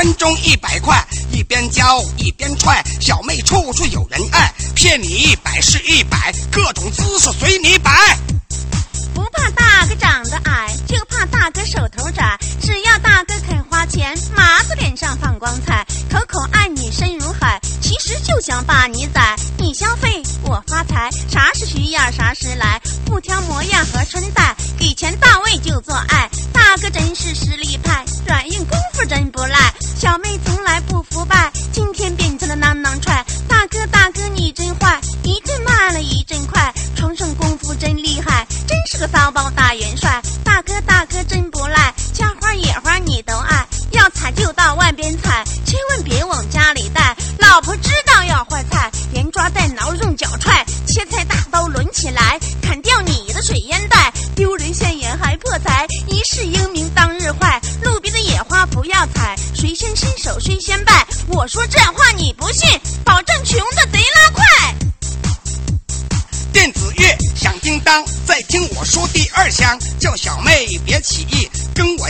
[0.00, 8.18] 分钟一百块，一边教一边踹，小妹处处有人爱，骗你一百是一百，各种姿势随你摆。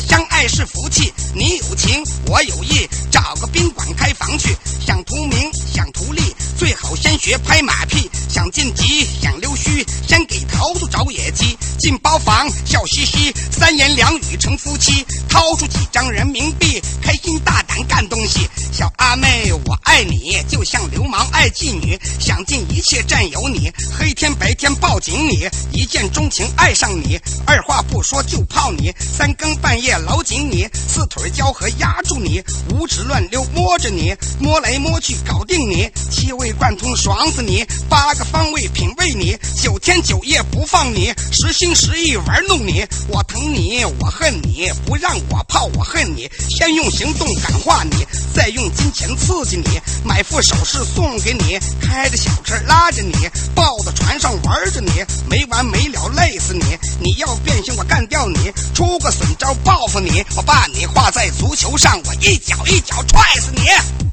[0.00, 1.12] 相爱是福气。
[1.34, 4.56] 你有情我有意，找个宾馆开房去。
[4.84, 8.10] 想图名想图利，最好先学拍马屁。
[8.28, 11.56] 想晋级想溜须，先给桃子找野鸡。
[11.78, 15.04] 进包房笑嘻嘻，三言两语成夫妻。
[15.28, 18.48] 掏出几张人民币，开心大胆干东西。
[18.80, 53.12] 小阿妹我爱你，就像流氓爱妓女，想尽一切占有你，黑天白天抱紧你，一见钟情爱上你，二话不说就泡你，三更半夜搂紧你，四腿交合压住你，五指乱溜摸着你，摸来摸去搞定你，七味贯通爽死你，八个方位品味你，九天九夜不放你，实心实意玩弄你，我疼你我恨你，不让我泡我恨你，先用行动感化你，再用金钱刺激你，买副首饰送给你，开着小车拉着你，
[53.54, 54.90] 抱到船上玩着你，
[55.28, 56.78] 没完没了累死你。
[57.00, 64.09] 你要变心我干掉你，出个损招报复你，我把你画在足球上，我一脚一脚踹死你。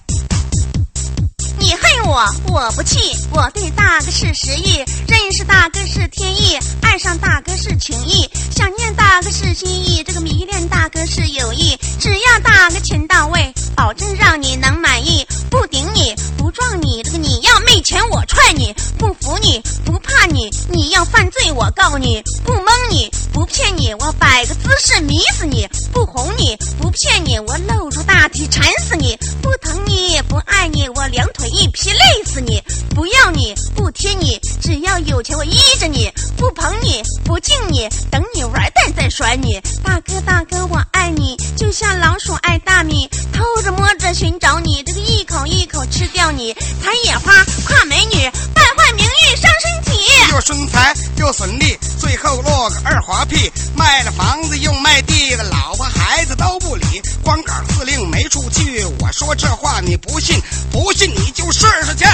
[1.60, 3.16] 你恨我，我不气。
[3.32, 11.78] 我对大哥是实意，认识大哥是天意，爱上大哥是情意，想念大哥是心意，这个迷恋大哥是友谊。
[12.00, 15.26] 只要大哥钱到位，保证让你能满意。
[15.50, 32.64] 不顶你，不撞你，这个你要没钱我踹你，不服你，不怕你，你要犯罪我告你，不蒙你，不骗你，我摆个姿势迷死你，不哄你，不骗你，我露出大体馋死你，不疼你不爱你，我两腿一劈累死你，
[32.96, 39.60] 不要你不贴你，只要有钱我依着你，不捧你不敬你，等你玩蛋再甩你。
[39.84, 47.34] 大哥大哥我爱你，就像老鼠爱大米，偷着摸着寻找你，这个一口一口吃掉你，采野花
[47.68, 50.02] 夸美女，败坏名誉伤身体。
[50.32, 58.84] 又身材又损利，最后落个二滑屁，卖了房子又卖地的，老婆孩子都不理，光杆司令没处去。
[59.00, 60.40] 我说这话你不信，
[60.72, 62.06] 不信你就试试去。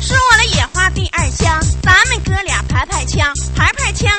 [0.00, 4.10] 说完了野花第二枪，咱们哥俩排排枪，排排枪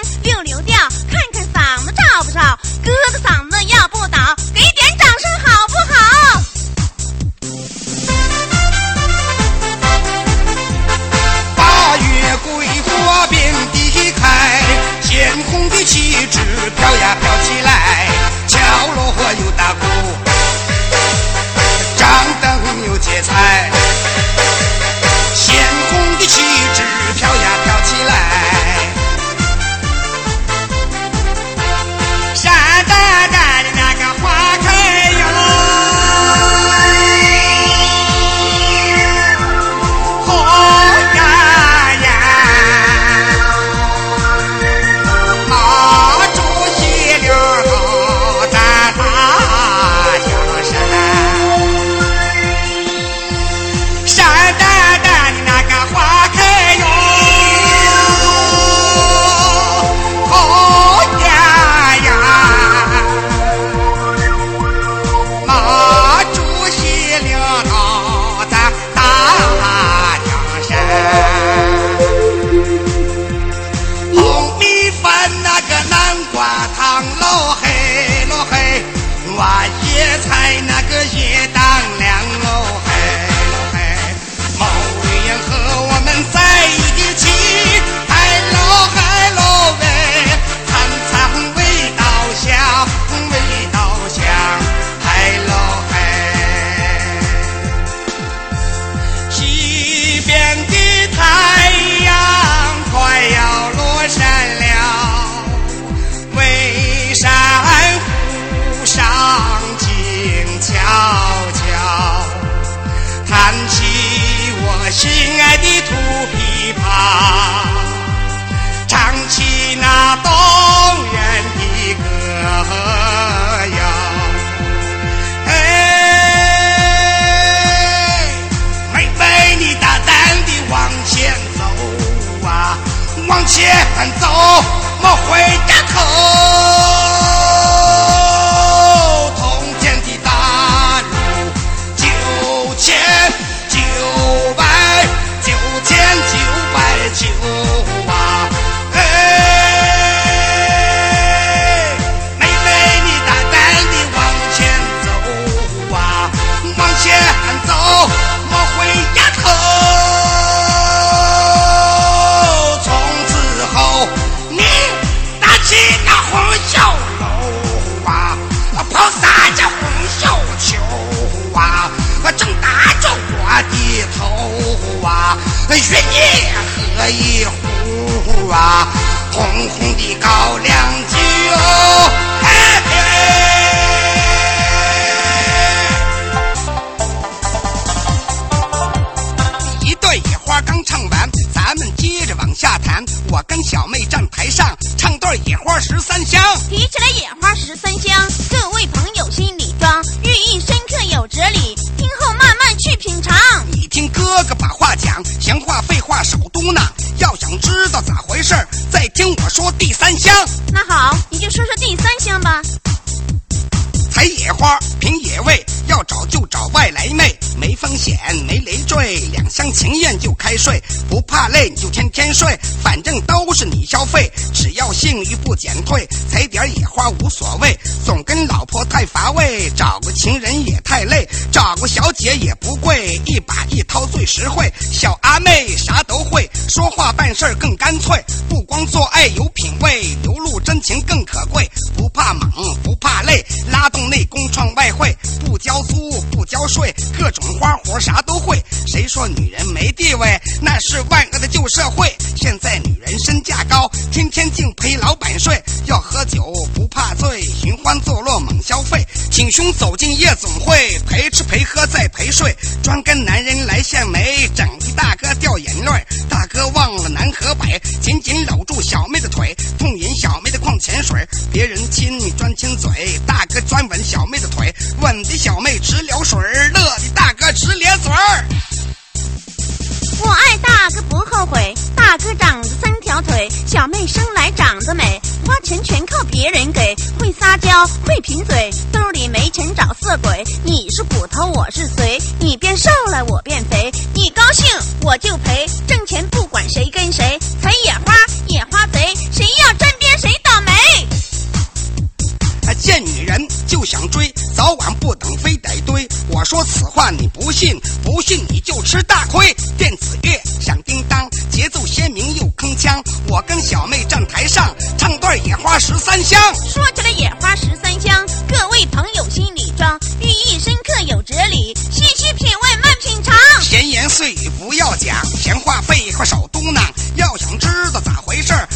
[306.44, 309.56] 我说此话你不信，不信你就吃大亏。
[309.78, 313.02] 电子乐响叮当，节奏鲜明又铿锵。
[313.30, 316.38] 我跟小妹站台上，唱段野花十三香。
[316.54, 323.34] 说起来野花十三香，各位朋友心里装，寓意深刻有哲理，细细品味慢品尝。
[323.62, 326.82] 闲言碎语不要讲，闲话废话少嘟囔。
[327.16, 328.68] 要想知道咋回事儿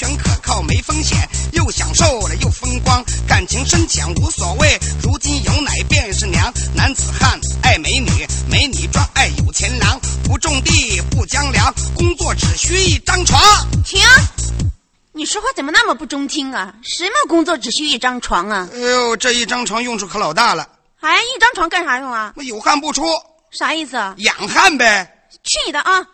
[0.00, 4.80] 全可靠没风险，又享受了又风光，感情深浅无所谓。
[5.02, 13.38] 如今有奶便是娘，男子汉爱美女，美女专爱有钱郎，不种地不将粮，工作只需一张床。
[13.84, 14.00] 停！
[15.12, 16.74] 你说话怎么那么不中听啊？
[16.82, 18.66] 什么工作只需一张床啊？
[18.72, 20.66] 哎呦，这一张床用处可老大了，
[21.00, 22.32] 哎，一张床干啥用啊？
[22.36, 23.04] 我有汗不出，
[23.50, 24.14] 啥意思啊？
[24.16, 25.28] 养汗呗。
[25.42, 26.06] 去你的啊！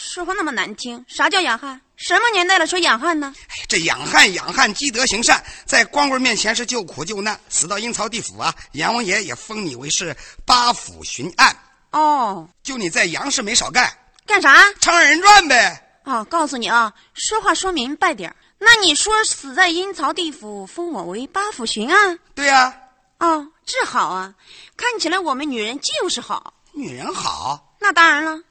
[0.00, 1.80] 说话那么难听，啥叫养汉？
[1.96, 3.34] 什么年代了说养汉呢？
[3.48, 8.54] 哎这养汉养汉积德行善，在光棍面前是救苦救难，死到阴曹地府啊！
[8.72, 11.54] 阎王爷也封你为是八府巡按，
[11.90, 13.92] 哦，就你在杨氏没少干，
[14.24, 14.72] 干啥？
[14.80, 16.00] 唱二人转呗。
[16.04, 18.36] 哦，告诉你啊，说话说明白点儿。
[18.58, 22.18] 那你说死在阴曹地府，封我为八府巡按？
[22.36, 22.72] 对呀、
[23.18, 24.32] 哦，这好啊！
[24.76, 26.54] 看起来我们女人就是好。
[26.72, 28.44] 女人好，那当然了，哼，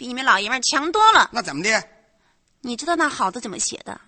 [0.00, 1.28] 比你们老爷们儿强多了。
[1.30, 1.84] 那怎么的？
[2.62, 4.00] 你知道那好字怎么写的？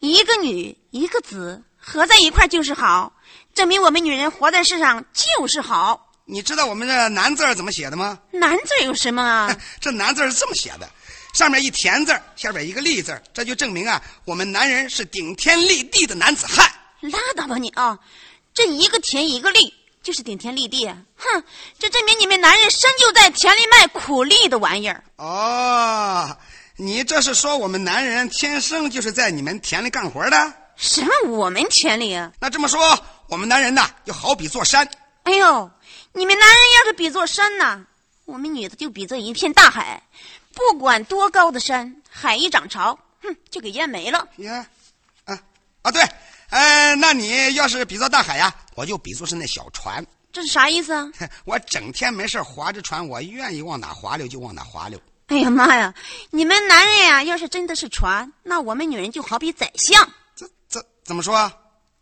[0.00, 3.10] 一个女，一个子，合在一块儿就是好，
[3.54, 6.12] 证明我们女人活在世上就是好。
[6.26, 8.18] 你知道我们这男字儿怎么写的吗？
[8.32, 9.56] 男字有什么啊？
[9.80, 10.86] 这男字儿是这么写的，
[11.32, 16.70] 上面一田字儿，下边一个立字儿，这就证明啊，我们男人是顶天立地的男子汉。
[17.00, 17.98] 拉倒吧你啊！
[18.52, 19.72] 这一个田一个地，
[20.10, 20.88] 就是顶天立地。
[20.88, 21.44] 哼，
[21.78, 25.04] 这证明你们男人生就在田里卖苦力的玩意儿。
[25.14, 26.36] 哦，
[26.74, 30.52] 你这是说我们男人天生就是在你们田里干活的？
[30.74, 32.32] 什么我们田里啊？
[32.40, 32.98] 那这么说，
[33.28, 34.84] 我们男人呢，就好比座山，
[35.22, 35.70] 哎呦，
[36.12, 37.80] 你们男人要是比座山呐，
[38.24, 40.02] 我们女的就比作一片大海。
[40.52, 44.26] 不管多高的山，海一涨潮，哼，就给淹没了。
[44.38, 44.66] 呀，
[45.24, 45.38] 啊
[45.82, 46.02] 啊对，
[46.48, 50.02] 呃，那你要是比作大海呀，我就比作是那小船。
[50.32, 51.06] 这是啥意思啊？
[51.44, 54.98] 我整天没事划着船，我愿意往哪划溜就往哪划溜。
[55.26, 55.92] 哎呀妈呀！
[56.30, 60.08] 你们男人呀，要是真的是船，那我们女人就好比宰相。
[60.34, 61.52] 这这怎么说啊？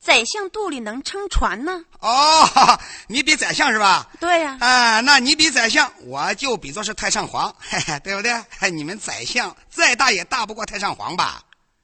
[0.00, 1.82] 宰相肚里能撑船呢？
[1.98, 2.48] 哦，
[3.08, 4.08] 你比宰相是吧？
[4.20, 8.70] 对呀、啊，那你比宰相，我就比作是太上皇，嘿嘿，对不对？
[8.70, 11.42] 你们宰相再大也大不过太上皇吧？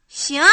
[0.08, 0.48] 行啊，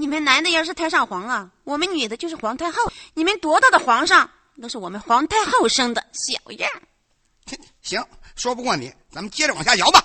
[0.00, 2.78] 你们男的要是太上皇啊，我们女的就是皇太后。
[3.14, 4.30] 你们多大的皇上，
[4.62, 6.70] 都是我们皇太后生的小样。
[7.82, 8.00] 行，
[8.36, 10.00] 说不过你，咱们接着往下摇吧。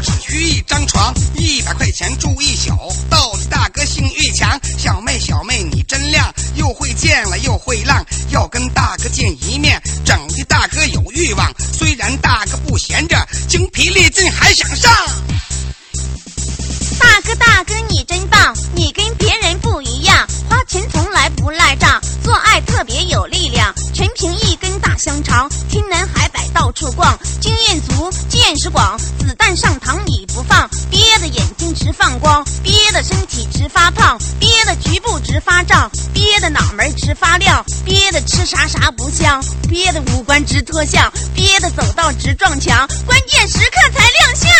[0.00, 2.70] 只需一张床，一百块钱住一宿。
[3.10, 11.52] 道理大哥性欲强，小妹小妹你真亮，又会见了又会浪，要跟大哥见一面，整的大哥有欲望。
[11.72, 13.16] 虽然大哥不闲着，
[13.48, 14.90] 精疲力尽还想上。
[16.98, 28.10] 大哥大哥你真棒，你跟别人不一样，花钱从来不赖账，做爱特别有力量，全凭一根大香肠，天南海北到处逛，经验足，
[28.52, 44.50] 见识广，子弹上膛你不放，憋的眼睛直放光，憋的身体直发胖，憋的局部直发胀，憋的脑门直发亮，憋的吃啥啥不香，憋的五官直脱相，憋的走道直撞墙，关键时刻才亮相。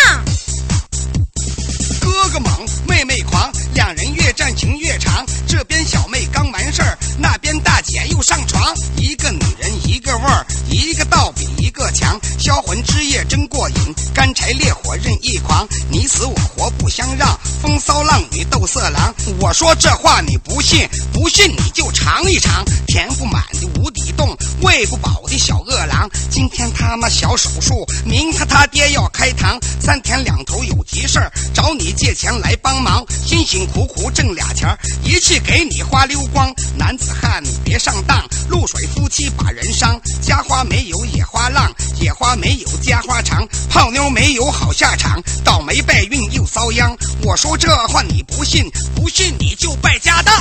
[2.01, 5.23] 哥哥猛，妹妹狂，两人越战情越长。
[5.47, 8.73] 这边小妹刚完事儿，那边大姐又上床。
[8.97, 11.47] 一个女人一个味儿，一个倒比
[11.93, 12.19] 强。
[12.37, 13.75] 销魂之夜真过瘾，
[14.13, 17.39] 干柴烈火任意狂，你死我活不相让。
[17.61, 22.65] 风骚浪女斗色狼，我说这话你不信，不信你就尝一尝。
[22.87, 26.09] 填不满的无底洞，喂不饱的小饿狼。
[26.29, 29.59] 今天他妈小手术，明天他爹要开膛。
[29.79, 36.53] 三天两头有急事儿，找你借钱来帮忙，辛辛苦苦挣俩钱儿，一气给你花溜光。
[36.75, 39.99] 男子汉你别上当，露水夫妻把人伤。
[40.21, 46.95] 家花没有野花浪，野花没有家花长，泡妞没有好下场，倒霉败运又遭殃。
[47.21, 50.33] 我说这话你不信，不信你就败家当。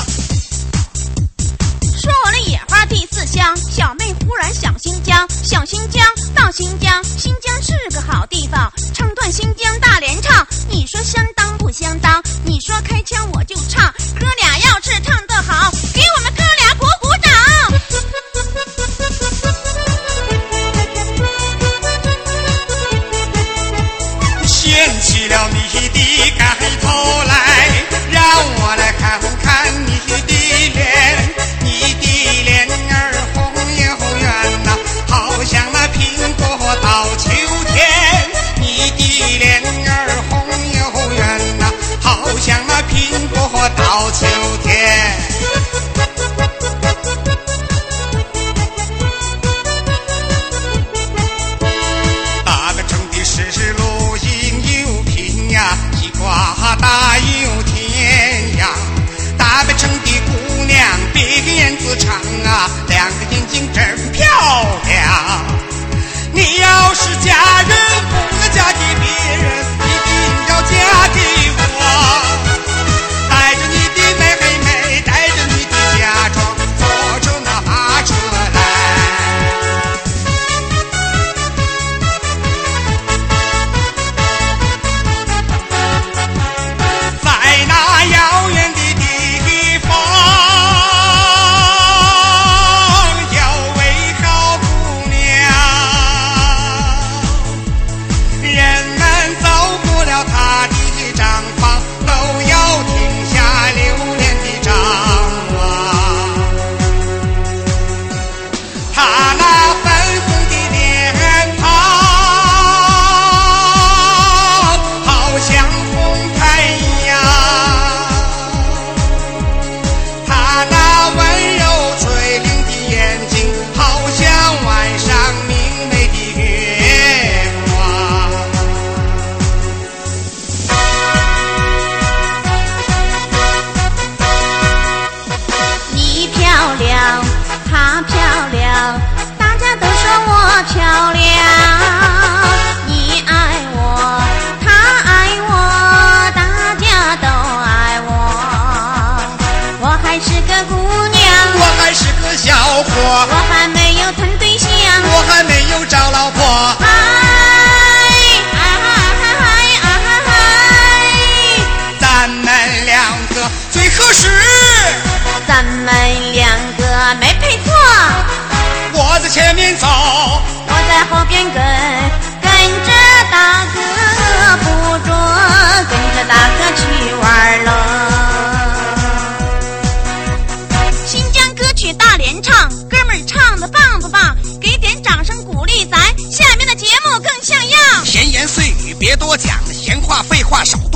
[1.95, 10.45] 说完了野花第四香，小妹忽然想新疆，想新疆到新疆，新疆是个好地方，唱段新疆大联唱。
[10.69, 12.21] 你说相当不相当？
[12.45, 14.42] 你说开腔我就唱，哥俩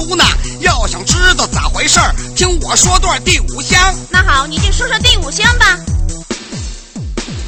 [0.07, 0.25] 嘟囔。
[0.61, 3.95] 要想知道咋回事儿，听我说段第五香。
[4.11, 5.79] 那好，你就说说第五香吧。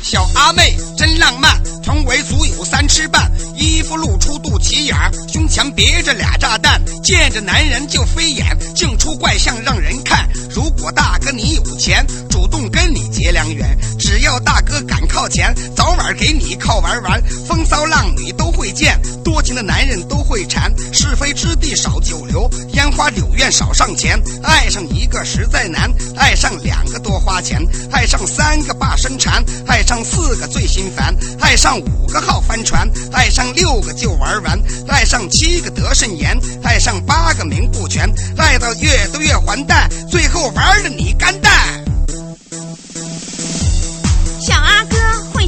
[0.02, 10.28] 小阿妹真浪漫，臀围足有三尺半，衣服露出肚脐眼儿，胸前别着俩炸弹，见着男人就飞眼，净出怪相让人看。
[10.50, 13.97] 如果大哥你有钱，主动跟你结良缘，只
[14.28, 17.22] 要大哥敢靠前，早晚给你靠玩完。
[17.46, 24.20] 风骚浪女都会见，多情的男人都会缠，是非之地少久留，烟花柳院少上前。
[24.42, 27.58] 爱上一个实在难，爱上两个多花钱，
[27.90, 41.87] 爱上三个怕生缠，爱上四个最心烦，爱上五个好翻船，爱上六个就玩完，爱上七个得肾炎，爱上八个名不全，爱到越多越还蛋，最后玩的你干蛋。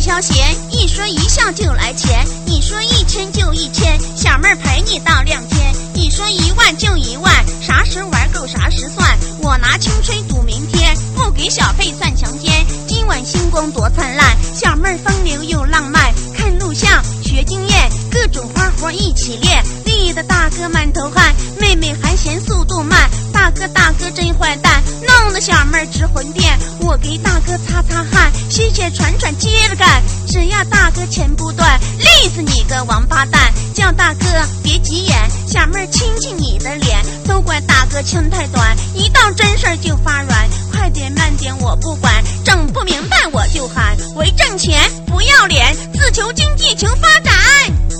[0.00, 0.34] 消闲，
[0.70, 2.26] 一说一笑就来钱。
[2.46, 5.74] 你说一千就一千，小妹儿陪你到亮天。
[5.92, 9.06] 你说一万就一万，啥时玩够啥时算。
[9.42, 12.64] 我拿青春赌明天，不给小费算强奸。
[12.88, 16.14] 今晚星光多灿烂，小妹儿风流又浪漫。
[16.34, 19.62] 看录像学经验，各种花活一起练。
[20.00, 23.10] 立的大哥满头汗，妹妹还嫌速度慢。
[23.32, 26.58] 大哥大哥真坏蛋，弄得小妹儿直混电。
[26.80, 30.02] 我给大哥擦擦汗，谢谢传传接着干。
[30.26, 33.52] 只要大哥钱不断，累死你个王八蛋！
[33.74, 34.24] 叫大哥
[34.62, 36.98] 别急眼，小妹儿亲亲你的脸。
[37.26, 40.48] 都怪大哥枪太短，一到真事儿就发软。
[40.72, 43.96] 快点慢点我不管，整不明白我就喊。
[44.16, 47.99] 为挣钱不要脸，自求经济求发展。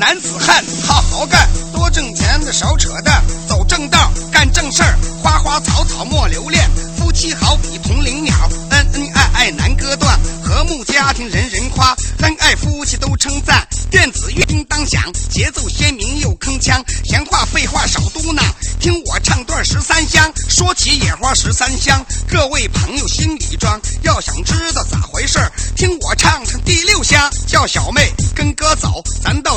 [0.00, 6.66] 男子汉好好干，多挣钱的少扯淡，走正道干正事儿，花花草草莫留恋。
[6.96, 8.34] 夫妻好比同林鸟，
[8.70, 13.68] 恩恩爱爱难割断，和睦家庭人人夸，恩爱夫妻都称赞。
[13.90, 18.42] 电子乐叮当响，节奏鲜明又铿锵，闲话废话少嘟囔，
[18.80, 20.32] 听我唱段十三香。
[20.48, 23.78] 说起野花十三香，各位朋友心里装。
[24.02, 25.38] 要想知道咋回事，
[25.76, 27.30] 听我唱唱第六香。
[27.46, 29.49] 叫小妹跟哥走，咱到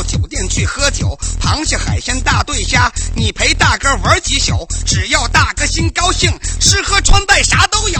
[0.93, 7.99] 酒，螃蟹、海鲜、大对虾，你陪大哥玩几宿，只要大哥心高兴，吃喝穿戴啥都有。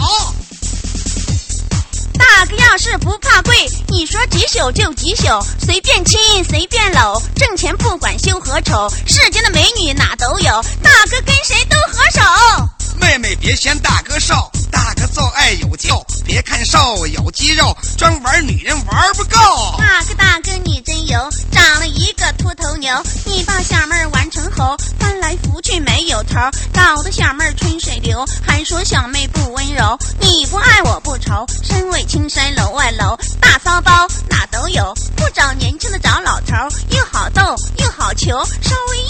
[2.16, 5.26] 大哥要是不怕贵，你说几宿就几宿，
[5.60, 12.83] 随便亲随便搂，挣钱不管羞和丑，世间的美女哪都有，大哥跟谁都合手。
[13.04, 19.36] 妹妹别嫌大哥瘦，大哥做爱有节奏，别看瘦有肌肉，专玩女人玩不够。
[19.78, 21.18] 大哥大哥你真油，
[21.52, 22.90] 长了一个秃头牛，
[23.26, 26.40] 你把小妹儿玩成猴，翻来覆去没有头，
[26.72, 29.98] 搞得小妹儿春水流，还说小妹不温柔。
[30.18, 36.56] 你不爱我不愁，身为青山楼外楼，大骚包哪都有，不找年轻的找老头，
[36.88, 38.30] 又好逗又好求，
[38.62, 39.02] 稍微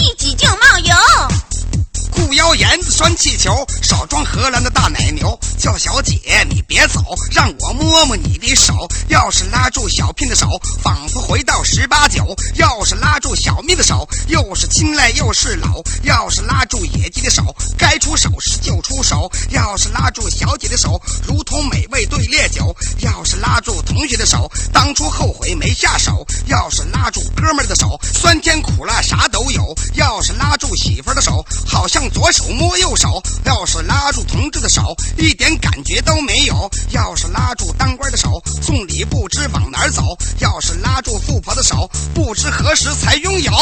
[2.96, 5.36] 拴气球，少装荷兰的大奶牛。
[5.58, 7.00] 叫小姐你别走，
[7.32, 8.86] 让我摸摸你的手。
[9.08, 10.46] 要是拉住小聘的手，
[10.80, 12.22] 仿佛回到十八九；
[12.54, 17.42] 要是拉住小蜜的手，又是青睐又是老；要是拉住野鸡的手，
[17.76, 26.12] 该出手时就出手；要是拉住小姐的手，如同美味对烈酒；要是拉住同学的手，当初后悔没下手；
[26.46, 29.62] 要是拉住哥们儿的手，酸甜苦辣啥都有；
[29.94, 33.08] 要是拉住媳妇儿的手，好像左手摸右右手；
[33.46, 36.54] 要是拉住同志的手，一点感觉都没有；
[36.90, 40.02] 要是拉住当官的手，送礼不知往哪儿走；
[40.38, 43.52] 要是拉住富婆的手，不知何时才拥有。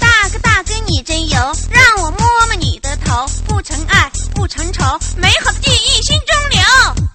[0.00, 1.36] 大哥大哥你真油，
[1.70, 7.09] 让我摸摸你的头，不成爱不成仇，美好的记忆心中留。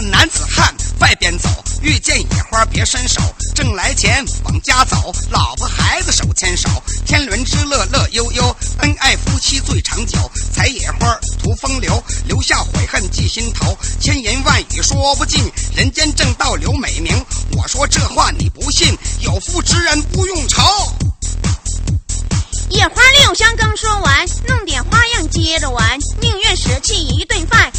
[0.00, 1.48] 男子汉外边走，
[1.82, 3.20] 遇见野花别伸手，
[3.54, 6.68] 挣来钱往家走，老婆孩子手牵手，
[7.04, 10.18] 天伦之乐乐悠悠，恩爱夫妻最长久。
[10.52, 17.14] 采野花图风流，留下悔恨记心头，千言万语说不尽，人间正道留美名。
[17.56, 20.62] 我说这话你不信，有福之人不用愁。
[22.68, 27.70] 野花六香刚说完，弄点花样接着玩，宁愿舍弃一顿饭，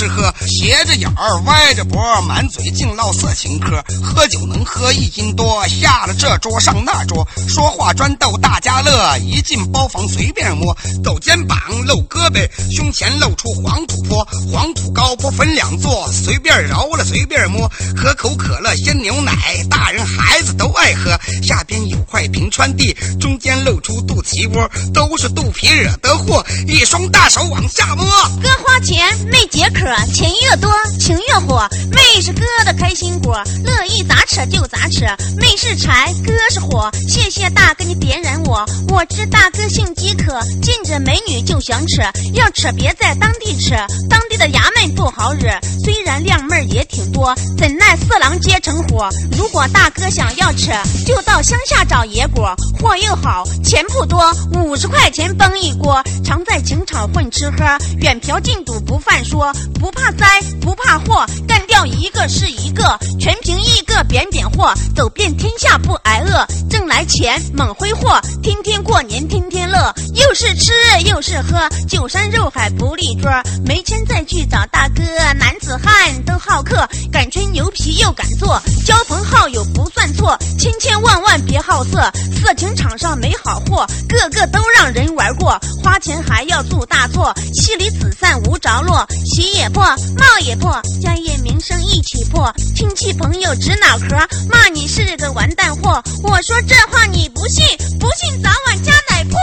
[0.00, 21.18] 吃喝，斜着眼儿，歪着脖，满嘴净唠色情嗑，喝酒能喝一斤多，下了这桌上那桌，说话专逗大家乐，一进包房随便摸，抖肩膀露胳膊，胸前露出黄土坡，黄土高坡分两座，随便揉了随便摸，可口可乐鲜牛奶，大人孩子都爱喝。
[21.42, 28.04] 下边有块平川地，中间露出肚脐窝，都是肚皮惹的祸，一双大手往下摸。
[28.42, 31.68] 哥花钱没解渴，钱越多情越火。
[31.92, 35.06] 妹是哥的开心果，乐意咋扯就咋扯。
[35.36, 36.90] 妹是柴，哥是火。
[37.06, 42.02] 谢谢大哥你点燃我，我知大哥性饥渴，见着美女就想扯。
[42.34, 43.76] 要扯别在当地扯，
[44.08, 45.48] 当地的衙门不好惹。
[45.84, 49.08] 虽然靓妹也挺多，怎奈色狼结成伙。
[49.38, 50.72] 如果大哥想要扯，
[51.06, 56.02] 就到乡下找野果，货又好，钱不多，五十块钱崩一锅。
[56.24, 57.64] 常在情场混吃喝，
[58.00, 70.72] 远嫖近赌不犯说，不怕灾不怕祸，干掉一个是一个，全凭一个扁扁货，走遍天下不挨饿，挣来钱猛挥霍，天天过年天天乐，又是吃
[71.04, 73.30] 又是喝，酒山肉海不立桌，
[73.64, 75.02] 没钱再去找大哥，
[75.38, 82.10] 男子汉都好客，敢吹牛皮又敢做，交朋好友不算错，千千万万别好色，
[82.42, 89.84] 色情场上没好货，个个都让人玩过，花钱还要做大错，妻离子散无着落，喜也破，
[90.20, 94.16] 帽也破，家业名声一起破，亲戚朋友直脑壳，
[94.50, 96.02] 骂你是个完蛋货。
[96.22, 97.64] 我说这话你不信，
[97.98, 99.38] 不信早晚加奶破。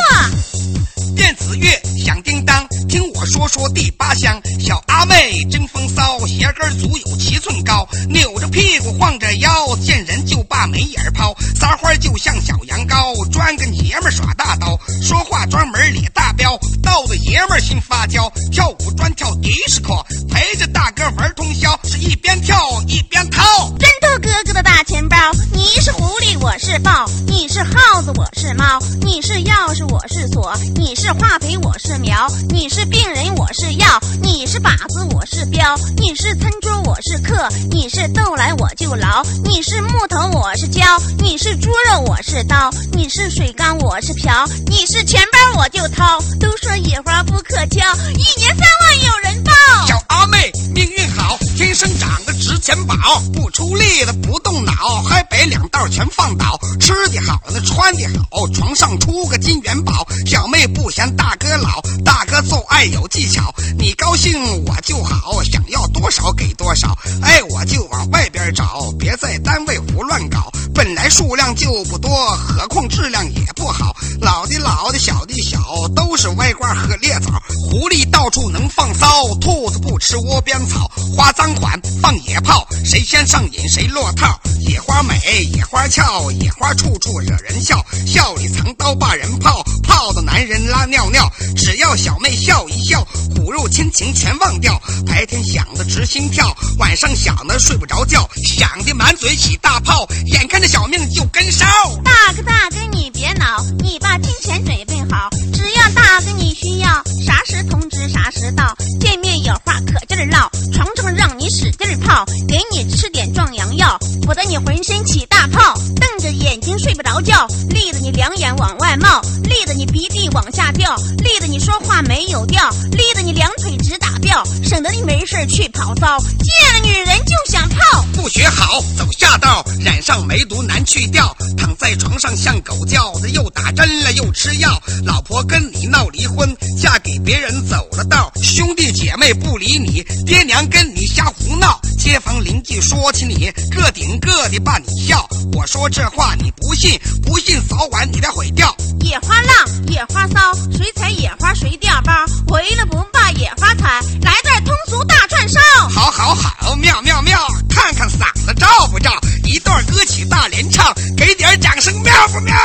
[1.16, 4.40] 电子乐响叮当，听我说说第八香。
[4.60, 16.56] 小阿妹真风骚，鞋跟足有七寸高，扭着屁股晃着腰，见人就把眉眼抛，撒花就像小羊羔，专跟爷们耍大刀，说话专门咧大彪，
[16.98, 18.28] 逗的爷们儿心发焦。
[18.52, 22.58] 跳舞专跳迪斯科，陪着大哥玩通宵，是一边跳
[22.88, 23.44] 一边掏。
[23.78, 25.16] 真逗哥哥的大钱包，
[25.54, 33.86] 你是狐狸我是豹，你是耗子我是猫，你是钥匙我是锁，你是化肥我是苗，你是病人我是药，
[34.22, 40.86] 你是靶子我是镖，你是餐桌我是客，你是豆来我就牢，你是木头我是胶，
[41.18, 46.18] 你是猪肉我是刀，你是水缸我是瓢，你是钱包我就掏。
[46.40, 49.52] 都说野花不可敲，一年三万有人报。
[49.86, 52.96] 小阿妹命运好，天生长得值钱宝，
[53.34, 56.58] 不出力的不动脑，海北两道全放倒。
[56.80, 60.08] 吃的好，那穿的好，床上出个金元宝。
[60.26, 63.54] 小妹不嫌大哥老，大哥做爱有技巧。
[63.78, 66.98] 你高兴我就好，想要多少给多少。
[67.22, 70.52] 爱，我就往外边找，别在单位胡乱搞。
[70.74, 73.96] 本来数量就不多，何况质量也不好。
[74.22, 77.32] 老的老的，小的小，都是歪瓜和裂枣。
[77.70, 80.90] 狐狸到处能放骚，兔子不吃窝边草。
[81.16, 84.40] 花赃款放野炮，谁先上瘾谁落套。
[84.60, 85.20] 野花美，
[85.54, 87.86] 野花俏，野花处处惹人笑。
[88.06, 91.32] 笑里藏刀把人泡，泡的男人拉尿尿。
[91.56, 94.82] 只要小妹笑一笑，骨肉亲情全忘掉。
[95.06, 101.66] 白天想的直心跳，晚上想的睡不着觉，想的满嘴起大泡，眼看着小命就跟烧。
[102.04, 106.88] 大哥大哥你别恼，你把金钱准备好，只要大哥你需要，
[107.26, 108.74] 啥时通知啥时到。
[109.02, 128.04] 见面有话可劲儿唠，床上让你使劲儿泡，给你吃点壮阳药，不得你浑身起大泡，瞪着眼睛睡不着觉，立得你两眼往外冒，立得你鼻涕往下掉，立得你说话没有调，立得你两腿直打吊，省得你没事去跑骚，见了女人就想泡。
[128.14, 131.38] 不学好，走下道，染上梅毒难去掉。
[131.56, 134.82] 躺在床上像狗叫，这又打针了又吃药。
[135.06, 136.50] 老婆跟你闹离婚，
[136.82, 138.32] 嫁给别人走了道。
[138.42, 141.80] 兄弟姐妹不理你，爹娘跟你瞎胡闹。
[141.96, 145.28] 街坊邻居说起你，个顶个的把你笑。
[145.54, 148.74] 我说这话你不信，不信早晚你得毁掉。
[149.02, 152.14] 野花浪，野花骚，谁采野花谁掉包。
[152.48, 155.60] 回了不把野花采，来段通俗大串烧。
[155.90, 159.12] 好好好，妙妙妙，看看嗓子照不照？
[159.44, 162.56] 一段歌曲大联唱，给点掌声，妙不妙？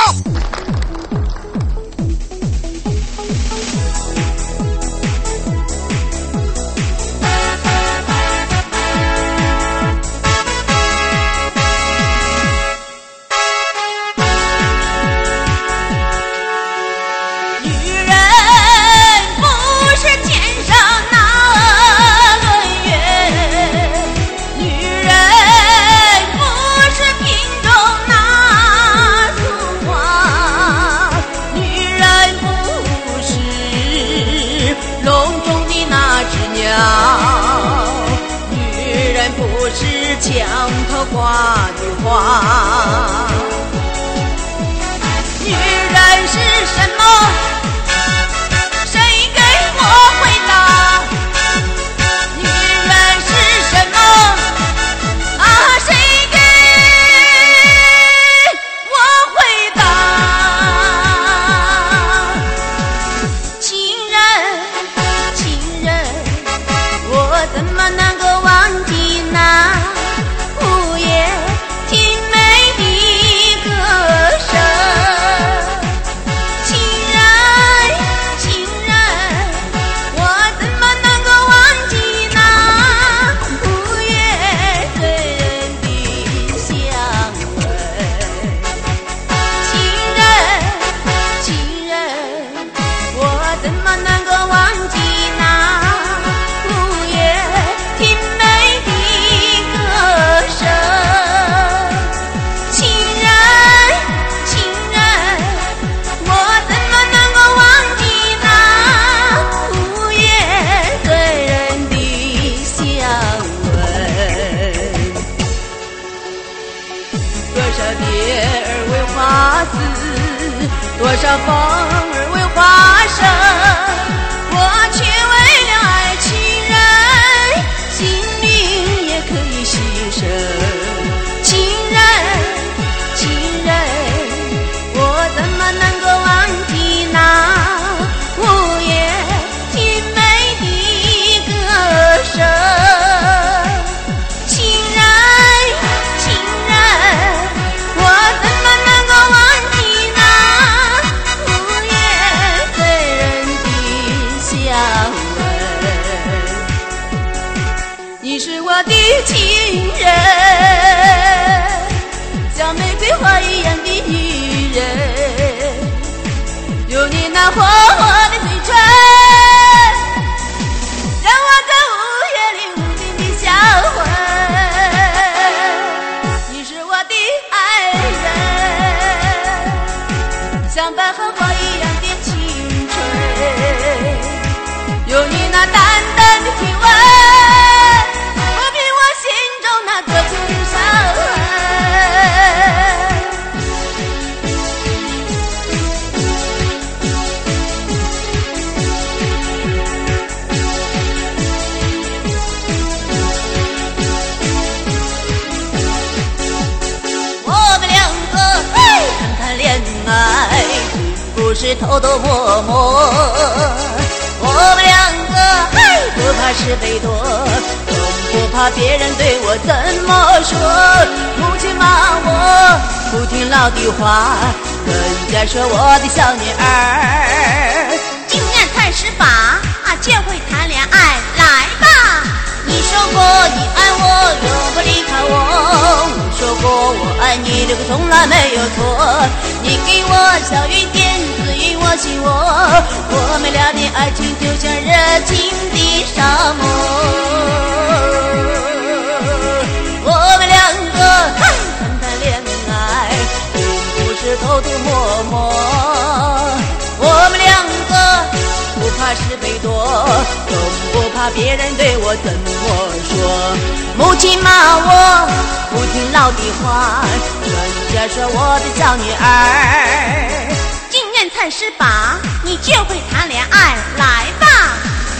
[271.43, 274.47] 三十八，你就会谈恋爱，来吧！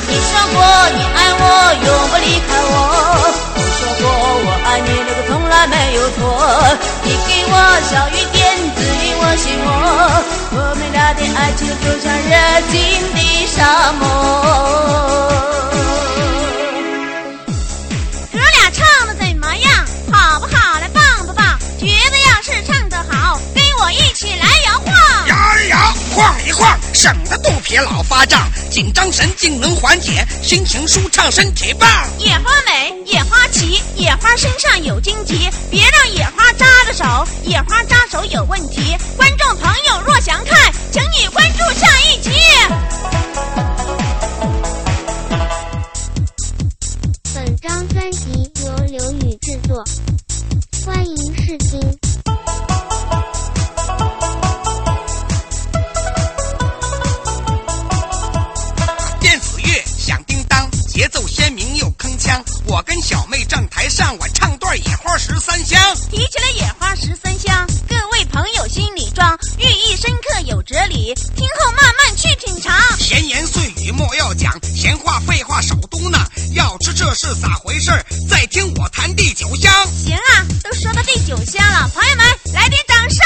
[0.07, 0.63] 你说过
[0.95, 1.43] 你爱我，
[1.83, 2.71] 永不离开我。
[3.53, 4.07] 我说过
[4.45, 6.17] 我爱你，那个从来没有错。
[7.03, 7.53] 你给我
[7.91, 8.41] 小雨点。
[8.74, 9.67] 滋润我心窝，
[10.51, 12.32] 我们俩的爱情就像热
[12.71, 12.80] 情
[13.13, 15.53] 的沙漠。
[26.14, 28.47] 晃一晃，省得肚皮老发胀。
[28.70, 31.89] 紧张神经能缓解，心情舒畅，身体棒。
[32.20, 38.95] 野花美，野花齐，野花身上有荆棘，别让野花扎着手，野花扎手有问题。
[39.18, 42.30] 观众朋友若想看，请你关注下一集。
[47.34, 49.84] 本张专辑由刘宇制作，
[50.86, 52.03] 欢迎试听。
[62.74, 65.80] 我跟小妹站台上，我唱段野花十三香。
[66.09, 72.74] 提起了野花十三香，各位朋友心里装，寓意深刻有哲理，听后慢慢去品尝。
[72.97, 76.19] 闲言碎语莫要讲，闲话废话少嘟囔。
[76.55, 77.91] 要知这是咋回事
[78.28, 79.71] 再听我弹第九香。
[79.91, 83.24] 行啊，都说到第九香了，朋友们来点掌声。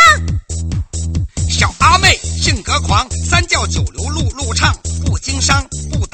[1.49, 4.75] 小阿妹性格狂，三教九流路路唱，
[5.05, 6.05] 不经商不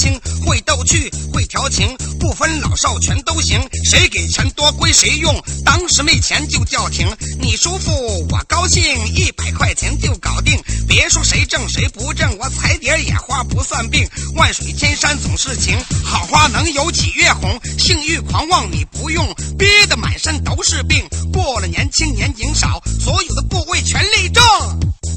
[0.00, 1.10] 轻，会逗趣。
[1.30, 5.34] 会调情不分老少全都行，谁给钱多归谁用。
[5.62, 7.06] 当时没钱就叫停，
[7.38, 8.82] 你舒服我高兴，
[9.14, 10.58] 一百块钱就搞定。
[10.88, 14.08] 别说谁挣谁不挣，我采点野花不算病。
[14.34, 17.60] 万水千山总是情，好花能有几月红？
[17.78, 19.24] 性欲狂妄你不用，
[19.58, 21.06] 憋得满身都是病。
[21.32, 24.42] 过了年轻年景少，所有的部位全力重。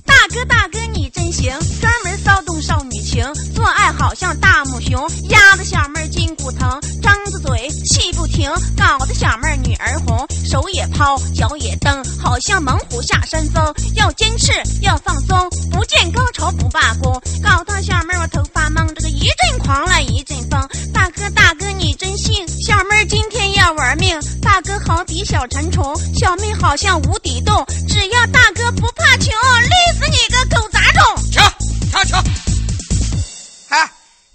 [0.05, 3.25] 大哥大哥你真行，专门骚动少女情，
[3.55, 13.63] 做爱好像大母熊，压得小妹儿筋骨疼，张着嘴气不停，搞得小妹儿女儿红，手也抛，脚也蹬，好像猛虎下山峰，
[13.93, 14.51] 要坚持
[14.81, 20.59] 要放松，不见高潮不罢工，搞得小妹儿我头发懵，这个一阵狂来一阵风。
[20.91, 27.63] 大哥大哥你真信，小妹儿今天要玩命，大哥好比小馋虫，小妹好像无底洞，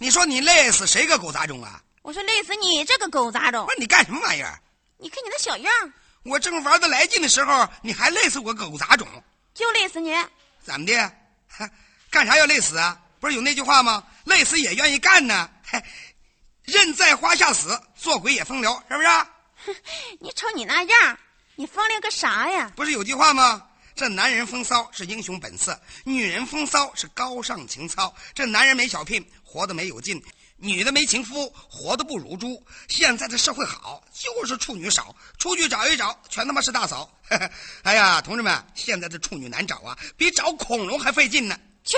[0.09, 1.83] 你说你累死谁个狗杂种啊？
[2.01, 3.67] 我说累死你这个狗杂种！
[3.67, 4.59] 不是你干什么玩意儿？
[4.97, 5.93] 你看你那小样
[6.23, 9.07] 我正玩的来劲的时候，你还累死我狗杂种？
[9.53, 10.17] 就累死你！
[10.65, 11.13] 怎么的？
[12.09, 12.99] 干啥要累死啊？
[13.21, 14.03] 不是有那句话吗？
[14.25, 15.51] 累死也愿意干呢。
[16.65, 19.77] 人在花下死，做鬼也风流，是不是？
[20.21, 21.19] 你瞅你那样，
[21.55, 22.73] 你风流个啥呀？
[22.75, 23.63] 不是有句话吗？
[23.95, 28.15] 这男人风骚是英雄本色，女人风骚是高尚情操。
[28.33, 30.21] 这男人没小聘，活得没有劲；
[30.59, 32.63] 女的没情夫，活得不如猪。
[32.87, 37.11] 现在的社会好，就是处女少，出去找一找，全他妈是大嫂。
[37.83, 41.59] 哎呀，同志们，现在这处女难找啊，比找恐龙还费劲呢。
[41.83, 41.97] 去，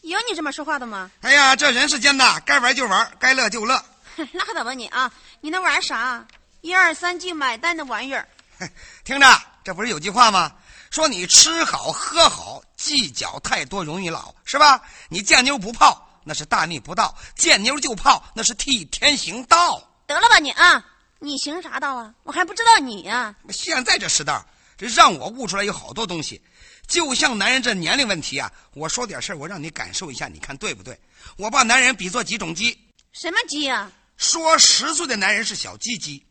[0.00, 1.10] 有你这么说话的吗？
[1.20, 3.84] 哎呀，这人世间呐，该玩就玩，该乐就乐。
[4.32, 5.12] 那可怎么你啊？
[5.42, 6.26] 你那玩啥？
[6.62, 8.26] 一二三，句买单的玩意儿。
[9.04, 9.26] 听着，
[9.62, 10.50] 这不是有句话吗？
[10.90, 14.80] 说你吃好喝好，计较太多容易老，是吧？
[15.10, 19.80] 你见妞不泡，那是大逆不道；见妞就泡，那是替天行道。
[20.08, 20.84] 得了吧你啊！
[21.20, 22.12] 你行啥道啊？
[22.24, 24.44] 我还不知道你呀、现在这时代，
[24.76, 26.42] 这让我悟出来有好多东西。
[26.88, 30.98] 就像男人这年龄问题啊，我说点事儿，我让你感受一下，你看对不对？
[31.36, 32.76] 我把男人比作几种鸡，
[33.12, 36.24] 什么鸡呀、说十岁的男人是小鸡鸡，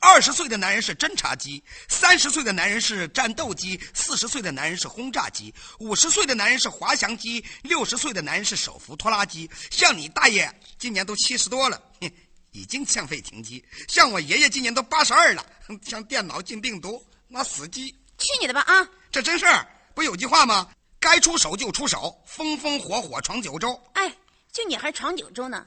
[0.00, 9.48] 二十岁的男人是侦察机，三十岁的男人是战斗机，四十岁的男人是轰炸机，五十岁的男人是滑翔机，六十岁的男人是手扶拖拉机。
[9.70, 12.10] 像你大爷今年都七十多了，哼
[12.52, 17.94] 已经枪废停机；像我爷爷今年都八十二了，哼像电脑进病毒，那死机。
[18.18, 18.88] 去你的吧啊！
[19.12, 20.68] 这真事儿，不有句话吗？
[20.98, 23.80] 该出手就出手，风风火火闯九州。
[23.94, 24.12] 哎，
[24.52, 25.64] 就你还闯九州呢？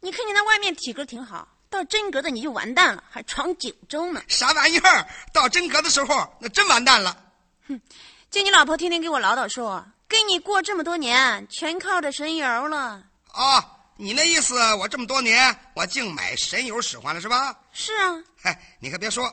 [0.00, 4.22] 你看你那外面体格挺好，到真格的你就完蛋了，还闯九州呢。
[4.28, 5.06] 啥玩意儿？
[5.32, 7.16] 到真格的时候，那真完蛋了。
[7.68, 7.80] 哼
[8.30, 13.02] 就你老婆天天给我唠叨说，跟你过这么多年，全靠着神油了。
[13.32, 13.64] 啊、
[13.96, 17.54] 你那意思，我这么多年我净买神油使唤了是吧？
[17.72, 19.32] 是啊，哎，你可别说，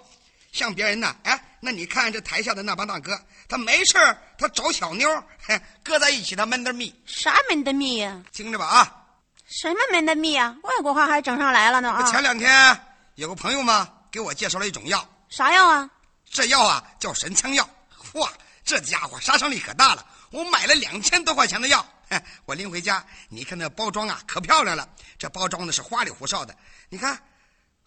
[0.52, 3.18] 像别人呢，哎，那你看这台下的那帮大哥，
[3.48, 9.05] 他没事儿他找小妞儿，嘿，搁在一起他闷得密，啥闷得密呀、听着吧啊！
[9.48, 12.04] 什么门的蜜啊、外国话还整上来了呢啊！
[12.12, 12.80] 前两天
[13.16, 15.90] 有个朋友嘛，给我介绍了一种药，啥药啊？
[16.30, 17.70] 这药啊叫神枪药，
[18.14, 18.30] 哇，
[18.64, 20.06] 这家伙杀伤力可大了。
[20.32, 24.88] 我买了两千多块钱的药，嘿我拎回家，你看那包装啊，可漂亮了。
[25.18, 26.56] 这包装的是花里胡哨的，
[26.90, 27.18] 你看，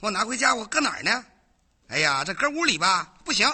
[0.01, 1.25] 我拿回家我搁哪儿呢？
[1.89, 3.53] 哎呀，这搁屋里吧不行，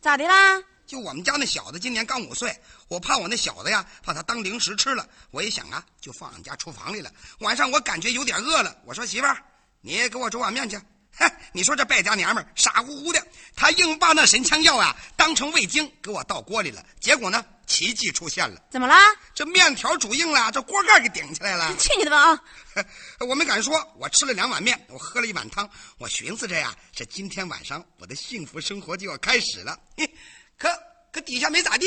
[0.00, 0.62] 咋的啦？
[0.88, 2.58] 就我们家那小子今年刚五岁，
[2.88, 5.06] 我怕我那小子呀，怕他当零食吃了。
[5.30, 7.12] 我一想啊，就放俺家厨房里了。
[7.40, 9.36] 晚上我感觉有点饿了，我说媳妇儿，
[9.82, 10.80] 你给我煮碗面去。
[11.18, 13.22] 哼，你说这败家娘们儿傻乎乎的，
[13.54, 16.82] 她硬把那神枪药啊当成味精给我倒锅里了。
[17.00, 18.96] 结果呢，奇迹出现了，怎么啦？
[19.34, 21.74] 这面条煮硬了，这锅盖给顶起来了。
[21.76, 22.40] 去你的吧啊！
[23.28, 25.68] 我没敢说，我吃了两碗面，我喝了一碗汤，
[25.98, 29.78] 我寻思着呀，这今天晚上我的幸福生活就要开始了。
[29.98, 30.08] 嘿
[30.58, 30.68] 可
[31.12, 31.86] 可底下没咋地，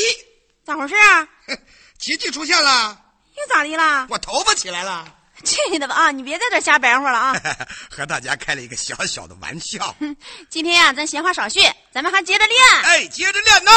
[0.65, 1.27] 咋回事啊？
[1.99, 2.97] 奇迹出现了，
[3.37, 4.07] 又咋的了？
[4.09, 5.05] 我头发起来了，
[5.43, 6.11] 去你的吧啊！
[6.11, 7.35] 你别在这瞎白活了啊！
[7.91, 9.93] 和大家开了一个小小的玩笑。
[10.49, 11.59] 今天呀、咱闲话少叙，
[11.93, 12.59] 咱们还接着练。
[12.83, 13.71] 哎，接着练呐！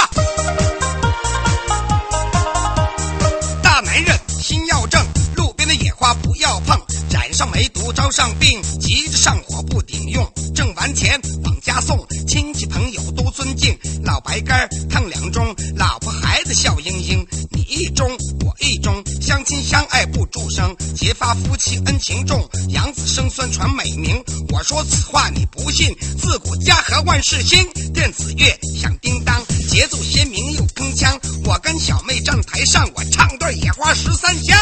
[3.62, 5.04] 大男人心要正，
[5.36, 6.78] 路边的野花不要碰，
[7.14, 18.08] 染上梅毒招上病，急着上火不顶用，挣完钱往家送，亲戚朋友都尊敬，老白干烫两盅，老婆孩子笑盈盈，你一盅
[18.44, 24.20] 我一盅，相亲相爱不祝生，结发夫妻恩情重，养子生孙传美名。
[24.48, 29.40] 我说此话你不信，自古家和万事兴，电子乐响叮当，
[29.70, 31.16] 节奏鲜明又铿锵。
[31.44, 34.58] 我跟小妹站台上，我唱段野花十三香。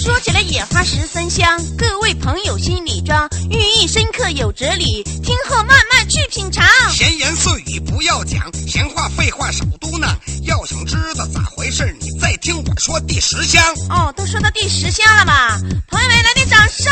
[0.00, 6.66] 说起来野花十三香，各位朋友心里装，寓意深刻有哲理，听后慢慢去品尝。
[6.90, 10.08] 闲言碎语不要讲，闲话废话少嘟囔。
[10.44, 13.62] 要想知道咋回事，你再听我说第十香。
[13.90, 15.60] 哦，都说到第十香了吧？
[15.88, 16.90] 朋友们，来点掌声！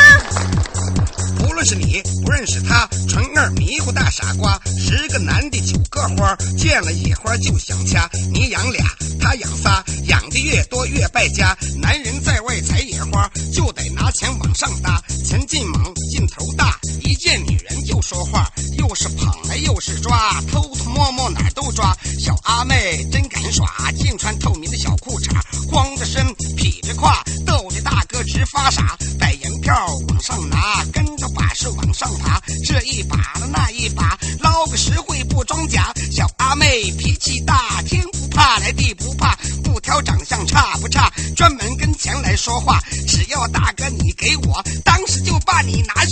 [1.39, 8.07] 不论是你不认识他，纯二迷糊大傻瓜，十个男的九个花，见了野花就想掐。
[8.35, 8.85] 你养俩，
[9.19, 11.57] 他养仨，养的越多越败家。
[11.81, 21.97] 男人在外采花，就得拿钱往上搭，钱劲猛，劲头大，一见女人就说话，又是捧来又是抓，偷偷摸摸哪都抓。
[22.19, 25.31] 小阿妹真敢耍，净穿透明的小裤衩，
[25.69, 26.27] 光着身
[26.57, 28.97] 劈着胯，逗着大哥直发傻。
[29.19, 33.17] 百元票往上拿，跟着把式往上爬，这一把
[42.39, 42.81] 说话。
[43.07, 46.05] 只要大哥你给我，当时就把你拿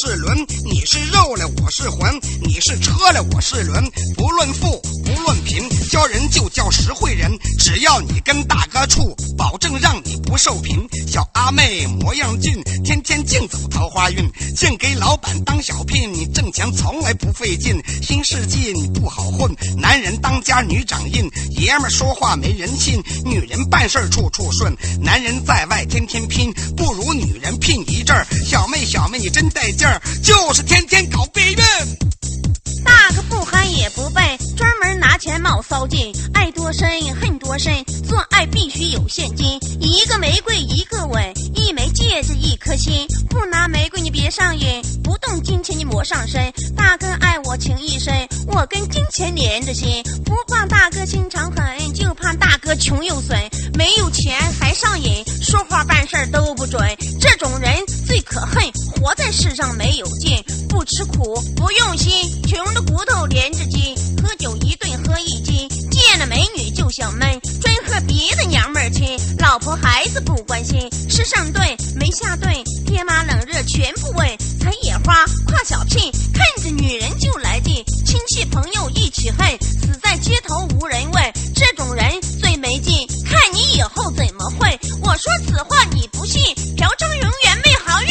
[0.00, 3.84] 是轮；你是肉来，我是魂；你是车来，我是轮。
[4.16, 7.30] 不论富，不论贫，交人就叫实惠人。
[7.58, 10.88] 只要你跟大哥处，保证让你不受贫。
[11.06, 14.26] 小阿妹模样俊，天天净走桃花运，
[14.56, 17.78] 净给老板当小聘，你挣钱从来不费劲。
[18.02, 28.26] 新世纪你不好混，男人当家女掌印，爷们说话没人信，女人办事处处顺，男人在外天天拼，不如女人拼一阵儿。
[28.42, 31.58] 小妹小妹你真带劲儿，就是天天搞避孕。
[32.88, 34.24] 大哥不憨也不笨，
[34.56, 36.88] 专门拿钱冒骚劲，爱多深
[37.20, 41.22] 恨多深，做爱必须有现金，一个玫瑰一个吻，
[41.54, 46.50] 一枚戒指一颗心，不拿玫瑰你别上瘾，不动金钱你莫上身。
[46.74, 53.38] 大哥爱我情意深，我跟金钱连着心，不怕大哥心肠狠，就怕大哥穷又损，
[53.74, 56.80] 没有钱还上瘾，说话办事都不准，
[57.20, 57.70] 这种人
[58.06, 58.64] 最可恨，
[58.96, 71.62] 活在世上没有劲，不吃苦不用心，穷的骨头连着筋，喝酒一顿喝一斤，见了美女就想闷，专和别的娘们儿亲，老婆孩子不关心，吃上顿
[71.94, 72.52] 没下顿，
[72.86, 74.26] 天妈冷热全不问，
[74.58, 77.57] 采野花挎小聘，看着女人就来，
[78.38, 84.78] 戚朋友一起恨，死在街头无人问，这种人最没劲，看你以后怎么混。
[85.02, 86.40] 我说此话你不信，
[86.76, 88.08] 嫖娼永远没好运。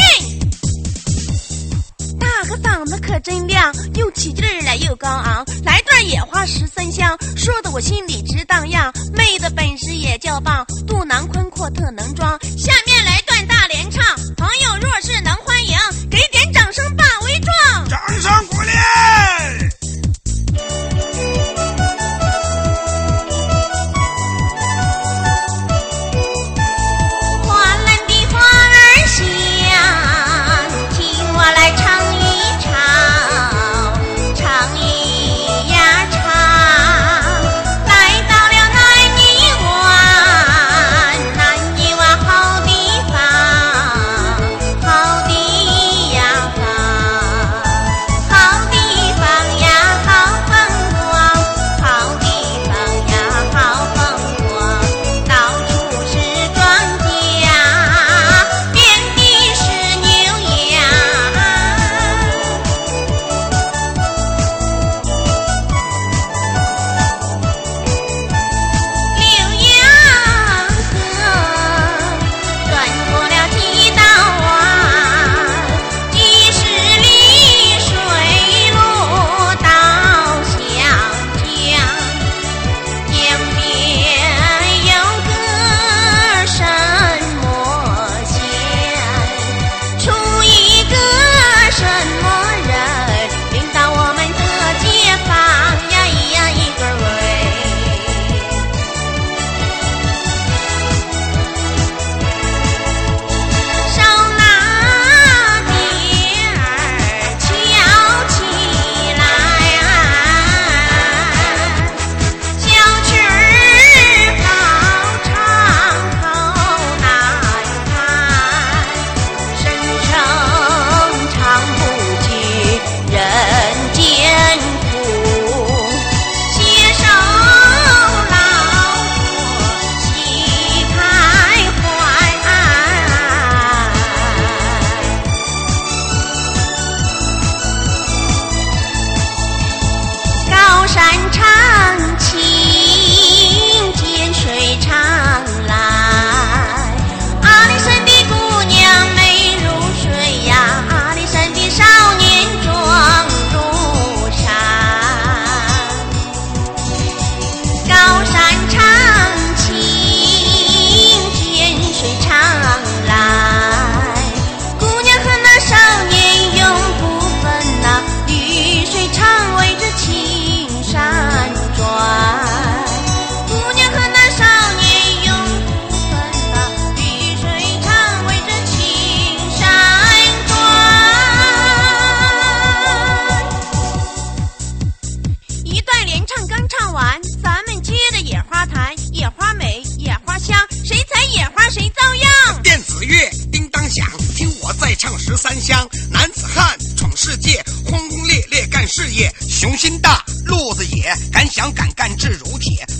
[2.19, 8.91] 大哥嗓子可真亮，又起劲儿来又高昂，来段野花十三香，说的我心里直荡漾。
[9.13, 12.37] 妹的本事也叫棒，肚腩宽阔特能装。
[12.57, 14.03] 下面来段大连唱，
[14.35, 15.16] 朋友若是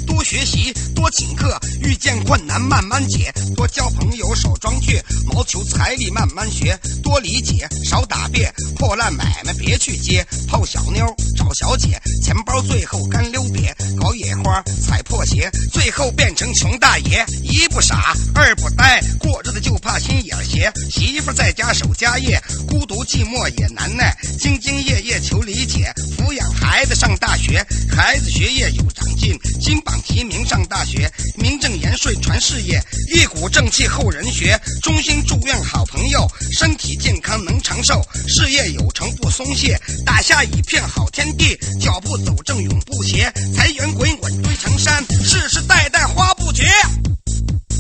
[0.08, 8.52] 多学习多请客遇见困难慢慢解多交朋友少装倔谋求财力慢慢学多理解少打辩。
[8.78, 11.04] 破烂买卖别去接泡小妞
[11.36, 32.82] 找小姐钱包最后干溜瘪搞野花踩破鞋最后变成穷大爷一不傻二不呆过日子就怕心眼斜媳妇在家守家业孤独寂寞也难耐兢兢业业求理解抚养孩子上大学孩子学业有长进金榜提名上大学，名正言顺传事业，
[33.14, 34.60] 一股正气后人学。
[34.82, 46.66] 衷心祝愿好朋友身体健康能长寿，事业有成不松懈，打下一片好天地，脚步走正永不斜，财源滚滚堆成山，世世代代花不绝。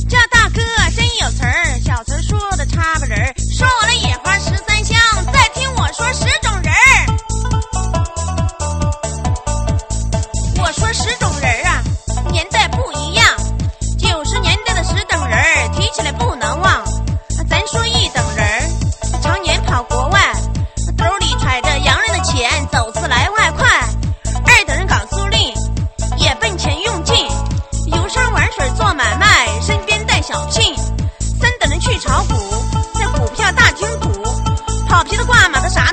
[0.09, 0.61] 这大哥
[0.95, 4.97] 真有词儿，小词儿说的差不人儿，说完了野花十三香，
[5.33, 6.46] 再听我说十。
[35.17, 35.91] 这挂满的啥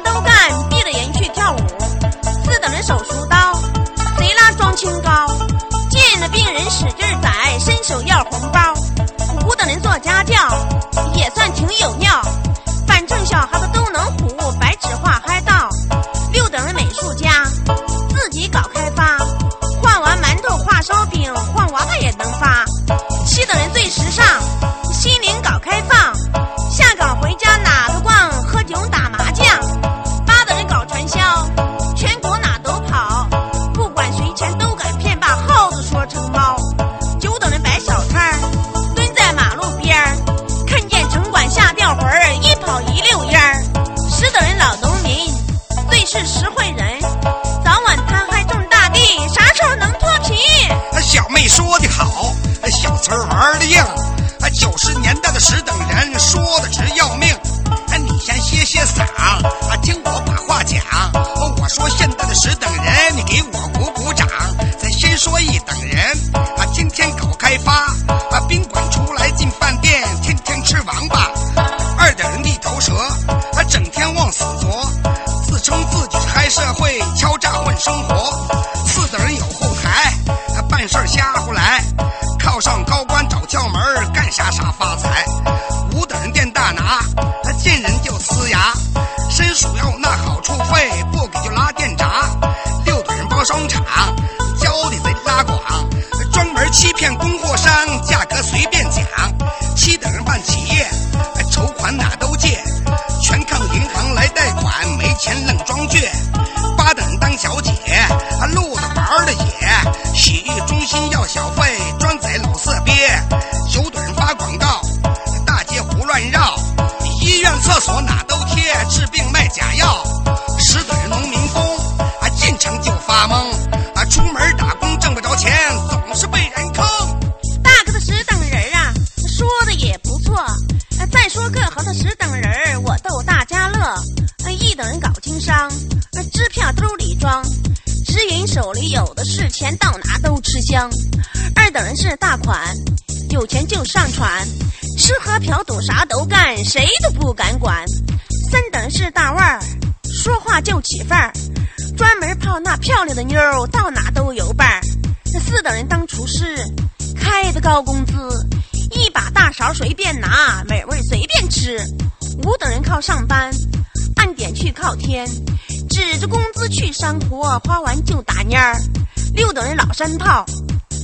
[170.07, 170.45] 三套，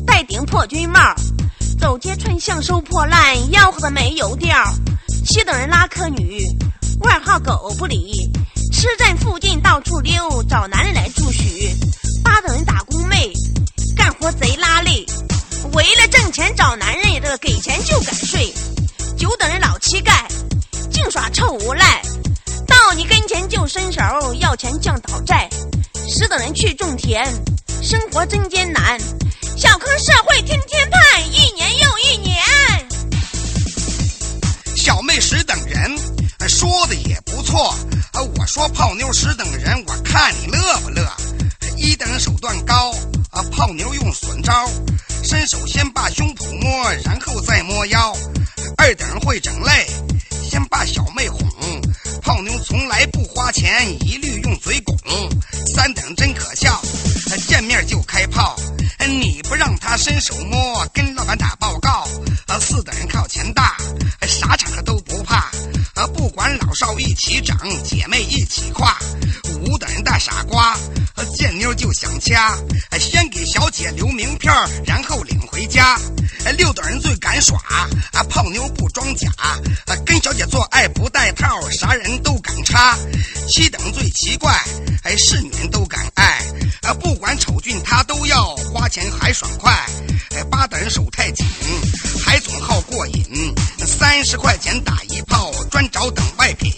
[0.07, 1.01] 戴顶破军帽，
[1.81, 4.63] 走街串巷收破烂，吆喝的没油调，
[5.25, 6.45] 七等人拉客女，
[7.01, 8.30] 外号狗不理。
[38.61, 41.11] 说泡妞十等人，我看你乐不乐？
[41.79, 42.95] 一等手段高
[43.31, 44.69] 啊，泡妞用损招，
[45.25, 48.15] 伸手先把胸脯摸，然后再摸腰。
[48.77, 49.87] 二等会整累，
[50.47, 51.41] 先把小妹哄。
[52.21, 54.95] 泡妞从来不花钱，一律用嘴拱。
[55.75, 56.83] 三等真可笑，
[57.49, 58.55] 见面就开炮，
[59.09, 62.07] 你不让他伸手摸，跟老板打报告。
[62.61, 63.79] 四等靠钱大，
[66.71, 68.97] 老少一起整，姐妹一起夸。
[69.67, 70.79] 五等人大傻瓜，
[71.35, 72.57] 见妞就想掐，
[72.97, 74.55] 先给小姐留名片，
[74.87, 75.99] 然后领回家。
[76.57, 77.59] 六等人最敢耍，
[78.29, 79.29] 泡妞不装假，
[80.07, 82.97] 跟小姐做爱不带套，啥人都敢插。
[83.49, 84.57] 七等最奇怪，
[85.03, 86.41] 哎，是女人都敢爱，
[87.01, 89.75] 不管丑俊他都要花钱还爽快。
[90.49, 91.45] 八等人手太紧，
[92.25, 93.53] 还总好过瘾，
[94.25, 96.73] 十块钱打一炮，专找等外品。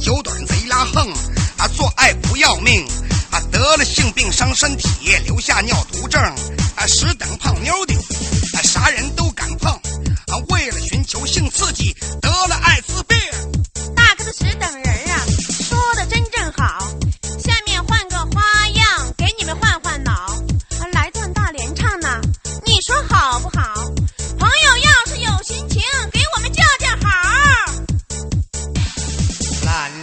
[0.00, 1.10] 九短贼拉横，
[1.56, 2.86] 啊，做爱不要命，
[3.30, 4.88] 啊，得了性病伤身体，
[5.24, 6.22] 留下尿毒症。
[6.76, 7.94] 啊，十等胖妞的，
[8.54, 11.94] 啊，啥人都敢碰，啊，为了寻求性刺激，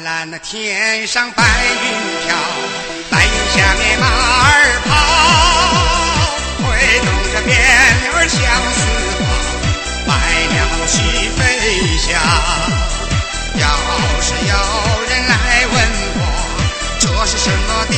[0.05, 1.89] 蓝蓝天上白云
[2.27, 2.35] 飘，
[3.09, 4.93] 白云下面马儿跑，
[6.61, 6.63] 挥
[6.99, 7.49] 动着鞭
[8.13, 8.37] 儿相
[8.71, 8.85] 思
[9.17, 9.25] 跑，
[10.05, 10.13] 百
[10.53, 10.93] 鸟齐
[11.29, 11.41] 飞
[11.97, 12.05] 翔。
[13.57, 13.65] 要
[14.21, 14.53] 是有
[15.09, 15.33] 人来
[15.73, 15.75] 问
[16.17, 16.21] 我
[16.99, 17.97] 这是什么地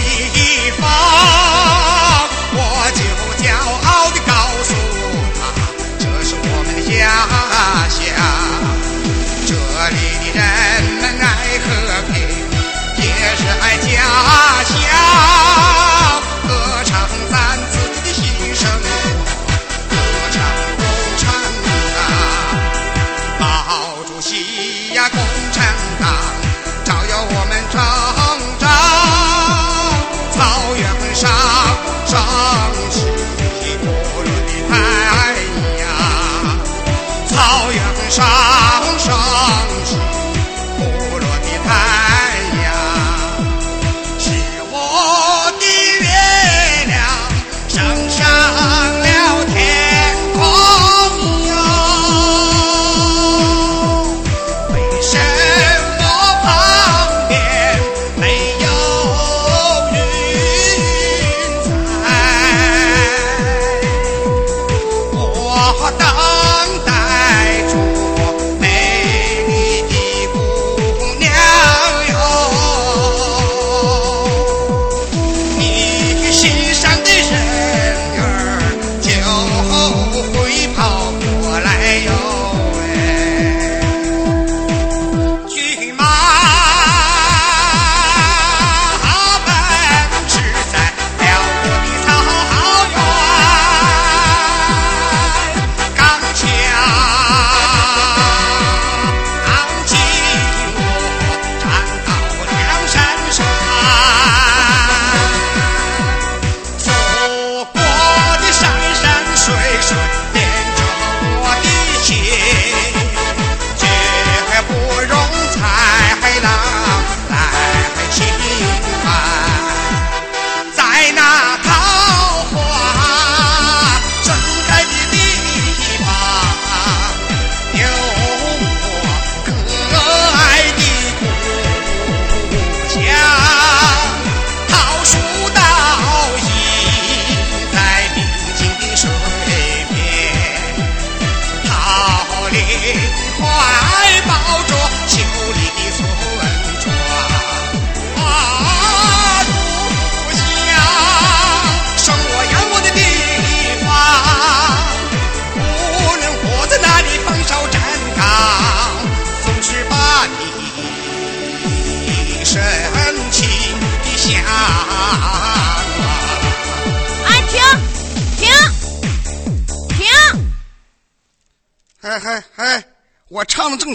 [0.80, 0.88] 方，
[2.54, 2.58] 我
[2.96, 3.04] 就
[3.44, 3.52] 骄
[3.86, 4.32] 傲地告
[4.64, 4.72] 诉
[5.36, 5.52] 他，
[6.00, 6.96] 这是我们的家
[7.90, 8.57] 乡。
[14.68, 14.74] 笑
[16.48, 16.50] 歌
[16.84, 17.36] 唱咱
[17.72, 18.86] 自己的新生活
[19.90, 19.96] 歌
[20.32, 20.36] 唱
[20.78, 20.84] 共
[21.18, 21.24] 产
[21.96, 22.00] 党
[23.40, 23.44] 毛
[24.06, 24.30] 主席
[24.94, 25.18] 呀共
[25.54, 25.56] 产
[26.00, 26.04] 党
[26.84, 27.76] 照耀我们成
[28.60, 28.64] 长
[30.32, 30.36] 草
[30.76, 30.84] 原
[31.16, 31.24] 上
[32.06, 32.14] 升
[32.92, 32.96] 起
[33.80, 34.72] 不落的太
[35.80, 35.84] 阳
[37.28, 37.36] 草
[37.72, 37.78] 原
[38.12, 38.18] 上
[39.00, 39.08] 升
[39.86, 39.90] 起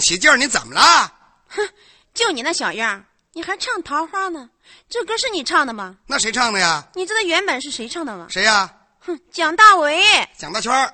[0.03, 1.13] 起劲儿，你怎么了？
[1.49, 1.69] 哼，
[2.13, 4.51] 就你那小样儿，你还唱桃花呢？
[4.89, 5.97] 这歌是你唱的吗？
[6.07, 6.85] 那谁唱的呀？
[6.95, 8.27] 你知道原本是谁唱的吗？
[8.29, 8.69] 谁呀？
[8.99, 10.05] 哼，蒋大为，
[10.37, 10.93] 蒋大圈儿，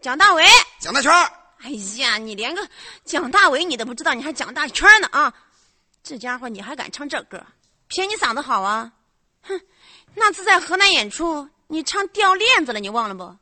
[0.00, 0.46] 蒋大为。
[0.80, 1.30] 蒋大圈儿。
[1.62, 2.68] 哎呀，你连个
[3.04, 5.32] 蒋大为你都不知道，你还蒋大圈呢啊！
[6.02, 7.44] 这家伙你还敢唱这歌？
[7.88, 8.92] 凭你嗓子好啊！
[9.42, 9.60] 哼，
[10.14, 13.36] 那次在河南演出，你唱掉链子了，你忘了不？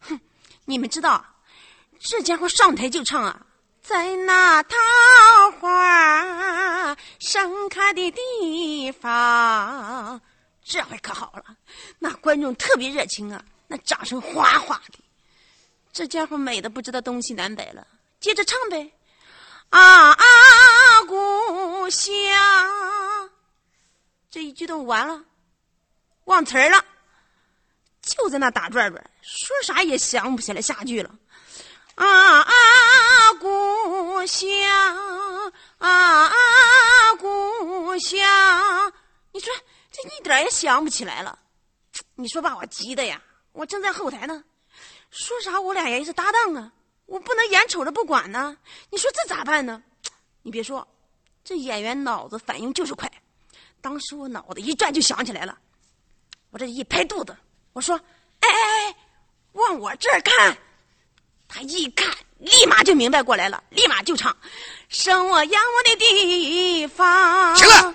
[0.00, 0.20] 哼，
[0.64, 1.24] 你们知道，
[1.98, 3.46] 这家伙上台就唱啊，
[3.84, 4.76] 在那桃
[5.60, 10.18] 花盛开的地方。
[10.64, 11.44] 这回可好了，
[11.98, 14.98] 那观众特别热情啊，那掌声哗哗的。
[15.92, 17.86] 这家伙美的不知道东西南北了，
[18.20, 18.90] 接着唱呗。
[19.68, 20.16] 啊，
[21.06, 22.10] 故乡！
[24.30, 25.22] 这一句都完了，
[26.24, 26.82] 忘词儿了，
[28.00, 31.14] 就在那打转转，说啥也想不起来下句了。
[31.94, 35.52] 啊，故乡！
[35.78, 36.30] 啊，
[37.18, 38.92] 故乡！
[39.32, 39.52] 你说
[39.90, 41.38] 这一点也想不起来了，
[42.14, 43.20] 你说把我急的呀！
[43.52, 44.42] 我正在后台呢，
[45.10, 46.72] 说啥我俩也是搭档啊。
[47.06, 48.56] 我不能眼瞅着不管呢，
[48.90, 49.82] 你说这咋办呢？
[50.42, 50.86] 你别说，
[51.44, 53.10] 这演员脑子反应就是快。
[53.80, 55.58] 当时我脑子一转就想起来了，
[56.50, 57.36] 我这一拍肚子，
[57.72, 57.94] 我说
[58.40, 58.96] ：“哎哎哎，
[59.52, 60.56] 往我这儿看。”
[61.54, 64.36] 他一看，立马就明白过来了，立马就唱
[64.90, 67.94] ：“生我养我的地方。”行了，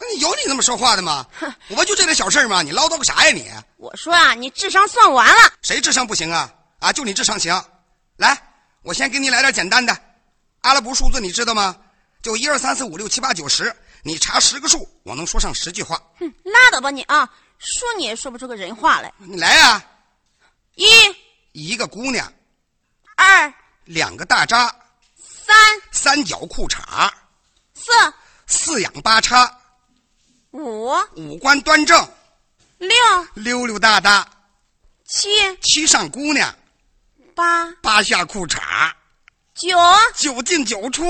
[0.00, 1.24] 那你有你那么说话的吗？
[1.68, 2.62] 我不就这点小事吗？
[2.62, 3.48] 你唠叨个啥呀你？
[3.76, 5.52] 我说啊，你智商算完了。
[5.62, 6.52] 谁智商不行啊？
[6.80, 7.64] 啊，就你智商行，
[8.16, 8.36] 来，
[8.82, 9.96] 我先给你来点简单的，
[10.62, 11.76] 阿拉伯数字你知道吗？
[12.22, 13.72] 就一二三四五六七八九十，
[14.02, 16.02] 你查十个数，我能说上十句话。
[16.18, 19.12] 哼，拉倒吧你啊，说你也说不出个人话来。
[19.18, 19.84] 你来呀，
[20.74, 20.86] 一
[21.54, 22.30] 一个姑娘，
[23.14, 23.54] 二。
[23.84, 24.74] 两个大扎，
[25.16, 25.56] 三。
[25.92, 27.08] 三角裤衩，
[27.74, 27.92] 四。
[28.46, 29.56] 四仰八叉，
[30.50, 30.90] 五。
[31.14, 32.12] 五官端正，
[32.78, 32.96] 六。
[33.34, 34.28] 溜溜达达，
[35.04, 35.28] 七。
[35.62, 36.52] 七上姑娘，
[37.36, 37.70] 八。
[37.80, 38.58] 八下裤衩，
[39.54, 39.78] 九。
[40.16, 41.04] 九进九出，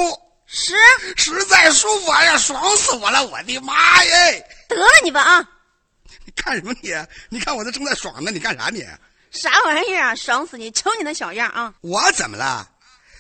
[0.45, 0.75] 十，
[1.17, 3.25] 实在舒服，哎呀，爽死我了！
[3.25, 4.47] 我的妈耶！
[4.69, 5.49] 得了你吧啊！
[6.27, 6.93] 你看什么你？
[7.31, 8.87] 你看我这正在爽呢，你干啥你？
[9.35, 10.15] 啥玩意儿啊！
[10.15, 10.71] 爽死你！
[10.71, 11.75] 瞅你那小样啊！
[11.81, 12.67] 我怎么了？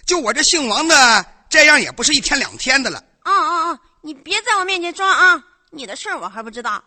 [0.06, 3.02] 就我这姓王的这样，也不是一天两天的了。
[3.24, 3.80] 啊啊啊！
[4.00, 5.42] 你别在我面前装啊！
[5.70, 6.82] 你的事儿我还不知道，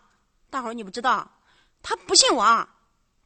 [0.50, 1.30] 大伙儿你不知道，
[1.82, 2.66] 他不姓王，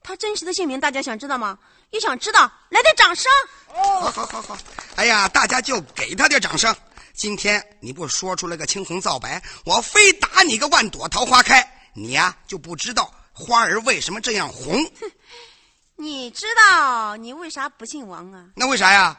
[0.02, 1.56] 他真实的姓名大家想知道吗？
[1.90, 3.30] 也想知道，来点掌声！
[3.68, 4.58] 好好好好，
[4.96, 6.74] 哎呀，大家就给他点掌声。
[7.14, 11.62] 今天你不说出来个青红皂白，我非打你个万朵桃花开。
[11.94, 14.82] 你呀就不知道花儿为什么这样红？
[16.02, 18.44] 你知道你为啥不姓王啊？
[18.56, 19.16] 那为啥呀？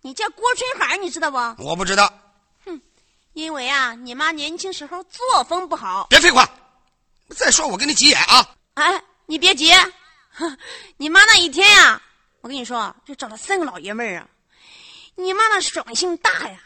[0.00, 1.38] 你叫郭春海，你知道不？
[1.62, 2.12] 我不知道。
[2.64, 2.82] 哼
[3.34, 6.08] 因为啊，你妈年轻时候作风不好。
[6.10, 6.44] 别废话，
[7.28, 8.52] 再说我跟你急眼啊！
[8.74, 9.72] 哎，你别急，
[10.30, 10.58] 哼
[10.98, 12.02] 你妈那一天呀，
[12.40, 14.28] 我跟你说，就找了三个老爷们儿啊。
[15.14, 16.58] 你妈那爽性大呀，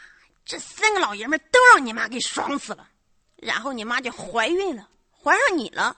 [0.46, 2.88] 这三个老爷们儿都让你妈给爽死了。
[3.36, 4.88] 然后你妈就怀孕了，
[5.22, 5.94] 怀上你了。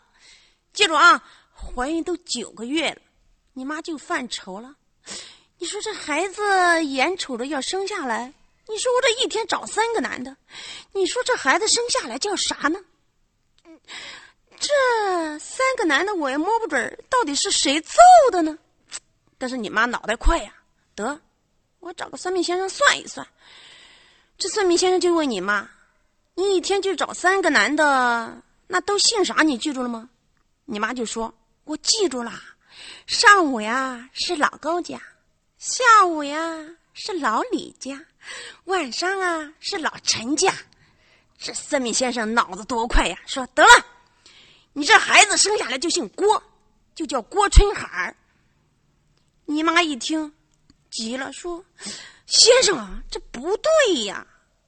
[0.73, 1.23] 记住啊，
[1.55, 3.01] 怀孕都九个月了，
[3.61, 4.75] 你妈就犯愁了。
[5.59, 8.33] 你说这孩子眼瞅着要生下来，
[8.67, 10.35] 你说我这一天找三个男的，
[10.93, 12.81] 你说这孩子生下来叫啥呢？
[14.59, 17.99] 这三个男的我也摸不准到底是谁揍
[18.33, 18.59] 的呢。
[19.37, 20.55] 但是你妈脑袋快呀，
[20.95, 21.21] 得，
[21.81, 23.29] 我找个算命先生算一算。
[24.39, 25.69] 这算命先生就问你妈
[26.35, 29.43] ：“你一天就找三个男的，那都姓啥？
[29.43, 30.09] 你记住了吗？”
[30.65, 31.35] 你妈就说
[31.65, 32.33] ：“我记住了，
[33.07, 35.01] 上午呀是老高家，
[35.59, 36.39] 下午呀
[36.95, 38.01] 是老李家，
[38.65, 40.53] 晚上啊是老陈家。”
[41.43, 43.19] 这算命先生脑子多快呀！
[43.27, 43.87] 说得了，
[44.75, 46.43] 你这孩子生下来就姓郭，
[46.95, 48.15] 就叫郭春海儿。
[49.47, 50.31] 你妈一听，
[50.91, 51.65] 急了，说
[52.27, 54.27] ：“先生啊，这不对呀！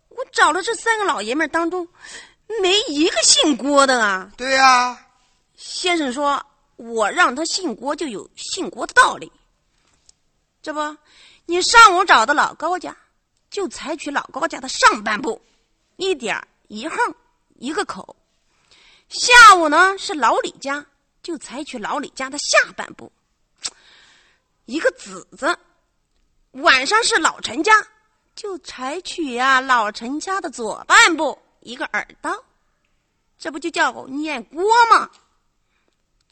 [0.08, 1.86] 我找了这三个老爷们当中，
[2.62, 4.98] 没一个姓郭的啊。”对呀、
[5.54, 6.44] 先生说
[6.77, 9.31] ：“我让他姓郭，就有姓郭的道理。
[10.62, 10.97] 这不，
[11.47, 12.97] 你上午找的老高家，
[13.51, 15.41] 就采取老高家的上半部，
[15.97, 16.97] 一点一横
[17.57, 18.16] 一个口；
[19.09, 20.87] 下午呢是老李家，
[21.23, 23.11] 就采取老李家的下半部，
[24.66, 25.55] 一个子字；
[26.53, 27.73] 晚上是老陈家，
[28.35, 32.33] 就采取呀、老陈家的左半部，一个耳刀。
[33.39, 35.11] 这不就叫念郭吗？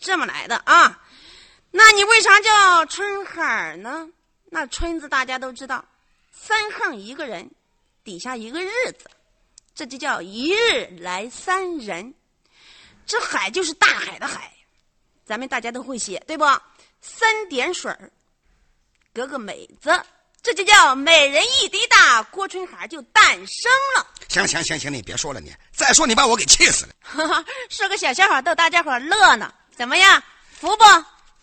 [0.01, 1.01] 这么来的啊？
[1.71, 4.09] 那你为啥叫春海儿呢？
[4.47, 5.85] 那春字大家都知道，
[6.33, 7.49] 三横一个人，
[8.03, 9.09] 底下一个日字，
[9.75, 12.13] 这就叫一日来三人。
[13.07, 14.53] 这海就是大海的海，
[15.25, 16.45] 咱们大家都会写，对不？
[17.01, 18.11] 三点水儿，
[19.15, 19.91] 隔个美字，
[20.43, 24.07] 这就叫美人一滴大，郭春海就诞生了。
[24.29, 26.93] 行行行行，你别说了你，再说你把我给气死了。
[27.01, 30.23] 哈哈，说个小笑话逗大家伙乐呢，怎么样？
[30.61, 30.85] 服不？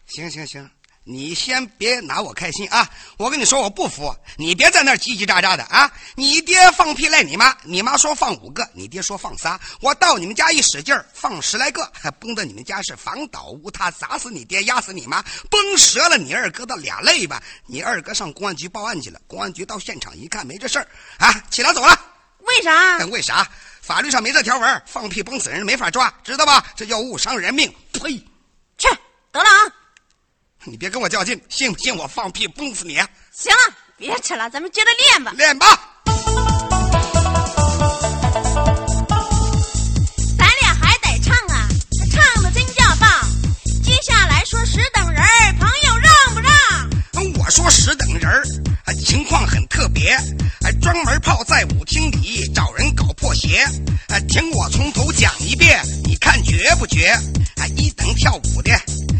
[0.05, 0.69] 行行行，
[1.03, 2.87] 你先别拿我开心啊！
[3.17, 5.91] 我跟你说，我不服，你别在那儿叽叽喳喳的啊！
[6.13, 15.19] 你爹放屁赖你妈，你妈说放五个，你爹说放仨，我到你们家一使劲儿放十来个，还 崩的你们家是房倒屋塌，砸死你爹，压死你妈，
[15.49, 17.41] 崩折了你二哥的俩肋巴。
[17.65, 20.87] 你二哥上公安局报案去了，公安局到现场一看没这事儿
[21.17, 21.99] 啊，起来走了。
[22.41, 22.97] 为啥？
[23.07, 23.49] 为啥？
[23.87, 26.61] 法律上没这条文，放屁崩死人没法抓，知道吧？
[26.75, 27.73] 这叫误伤人命。
[27.93, 28.17] 呸！
[28.77, 28.89] 去，
[29.31, 29.63] 得了啊！
[30.65, 32.95] 你别跟我较劲，信不信我放屁崩死你？
[33.31, 35.31] 行了，别扯了，咱们接着练吧。
[35.37, 35.65] 练吧。
[40.37, 41.69] 咱俩还得唱啊，
[42.11, 43.09] 唱的真叫棒。
[43.85, 45.23] 接下来说十等人，
[45.57, 46.51] 朋友让不让？
[47.39, 48.43] 我说十等人儿，
[49.05, 50.17] 情况很特别，
[50.81, 53.05] 专门泡在舞厅里找人搞
[53.37, 53.65] 破鞋。
[54.27, 57.15] 听我从头讲一遍，你看绝不绝？
[57.75, 58.71] 一等跳舞的。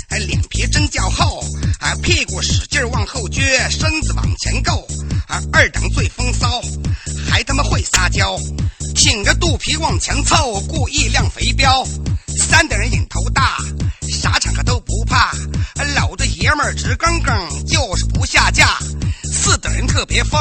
[0.09, 1.43] 哎，脸皮真较厚，
[1.79, 4.87] 啊，屁股使劲往后撅，身子往前够，
[5.27, 6.61] 啊，二等最风骚，
[7.29, 8.39] 还他妈会撒娇，
[8.95, 11.85] 挺着肚皮往前凑，故意亮肥膘。
[12.35, 13.57] 三等人瘾头大，
[14.09, 15.33] 啥场合都不怕，
[15.95, 18.06] 搂着爷们儿直更更，就是。
[19.57, 20.39] 四等人特别疯，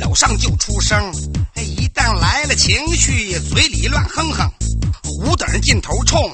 [0.00, 1.12] 搂上就出声，
[1.54, 4.50] 一旦来了情绪，嘴里乱哼哼。
[5.20, 6.28] 五等人劲头冲，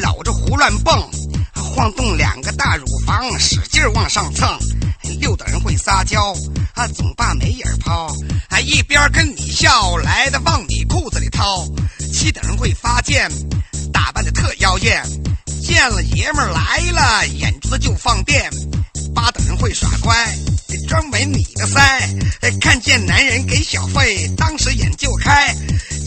[0.00, 1.08] 搂着胡乱蹦。
[1.54, 4.58] 晃动两个大乳房，使劲往上蹭。
[5.20, 6.34] 六等人会撒娇，
[6.74, 8.08] 啊，总把眉眼抛，
[8.48, 11.64] 啊，一边跟你笑，来的往你裤子里掏。
[12.12, 13.30] 七等人会发贱，
[13.92, 15.00] 打扮的特妖艳，
[15.76, 18.50] 见了爷们来了，眼珠子就放电。
[19.14, 20.34] 八等人会耍乖，
[20.88, 25.54] 专吻你的腮，看见男人给小费，当时眼就开。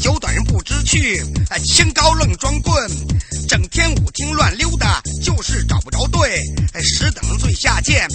[0.02, 1.24] 九等人不知趣，
[1.64, 2.90] 清高愣装棍。
[3.48, 6.44] 整天舞厅乱溜达，就是找不着队。
[6.82, 8.08] 十等人最下贱，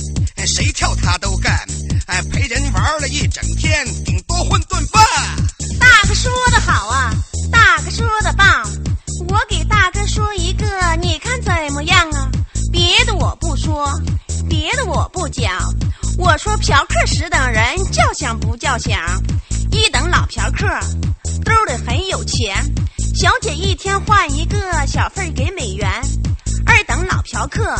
[0.48, 1.56] 谁跳他都干。
[2.32, 3.86] 陪人玩了一整天，
[15.34, 15.74] 讲。
[16.16, 19.00] 我说嫖客十等人，叫响不叫响？
[19.70, 20.66] 一等老嫖客，
[21.44, 22.54] 兜里很有钱。
[23.14, 24.56] 小姐一天换一个
[24.86, 25.88] 小份给美元，
[26.66, 27.76] 二等老嫖客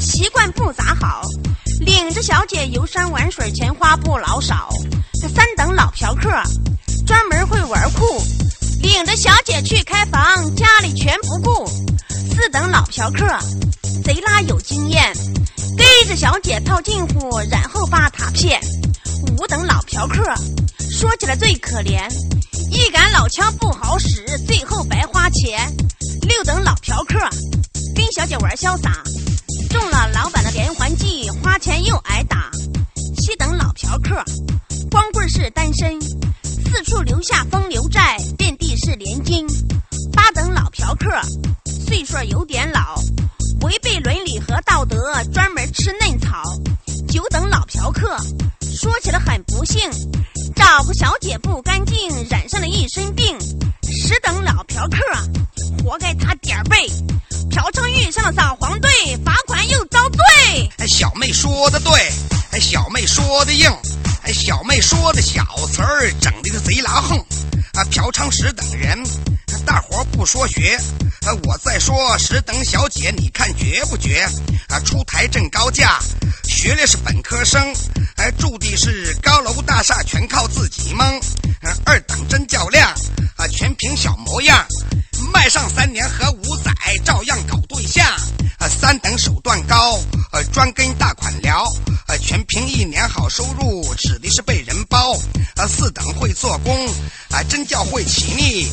[0.00, 1.22] 习惯不咋好，
[1.80, 4.68] 领着小姐游山玩水钱花不老少。
[5.14, 6.30] 三等老嫖客
[7.06, 8.04] 专门会玩酷，
[8.80, 11.66] 领着小姐去开房，家里全不顾。
[12.08, 13.26] 四等老嫖客
[14.04, 15.12] 贼拉有经验，
[16.06, 18.60] 着小姐套近乎，然后把她骗。
[19.36, 20.22] 五等老嫖客
[20.88, 22.08] 说起来最可怜。
[22.70, 25.58] 一杆老枪不好使，最后白花钱。
[26.22, 27.18] 六等老嫖客
[27.94, 29.02] 跟小姐玩潇洒，
[29.68, 32.50] 中了老板的连环计，花钱又挨打。
[33.16, 34.22] 七等老嫖客
[34.90, 36.00] 光棍是单身，
[36.44, 39.44] 四处留下风流债，遍地是连金。
[40.12, 41.08] 八等老嫖客
[41.86, 43.00] 岁数有点老，
[43.66, 46.40] 违背伦理和道德，专门吃嫩草。
[47.08, 48.16] 九等老嫖客
[48.60, 49.90] 说起来很不幸。
[50.54, 53.36] 找个小姐不干净，染上了一身病。
[53.82, 54.98] 十等老嫖客，
[55.82, 56.88] 活该他点儿背。
[57.50, 58.88] 嫖娼遇上了扫黄队，
[59.24, 60.22] 罚款又遭罪。
[60.78, 61.92] 哎小妹说的对，
[62.52, 63.68] 哎小妹说的硬，
[64.22, 67.18] 哎小妹说的小词儿，整的个贼拉横。
[67.72, 69.02] 啊，嫖娼十等人，
[69.64, 70.78] 大伙不说学。
[71.26, 74.28] 啊我再说十等小姐，你看绝不绝？
[74.68, 75.98] 啊，出台正高价，
[76.44, 77.74] 学历是本科生，
[78.16, 81.04] 哎，住的是高楼大厦，全靠自己蒙。
[81.84, 82.92] 二等真较亮，
[83.36, 84.64] 啊，全凭小模样，
[85.32, 86.72] 卖上三年和五载，
[87.04, 88.06] 照样搞对象。
[88.58, 89.98] 啊，三等手段高，
[90.32, 91.64] 呃，专跟大款聊，
[92.06, 95.12] 呃，全凭一年好收入，指的是被人包。
[95.56, 96.88] 啊，四等会做工，
[97.30, 98.68] 啊，真叫会起腻，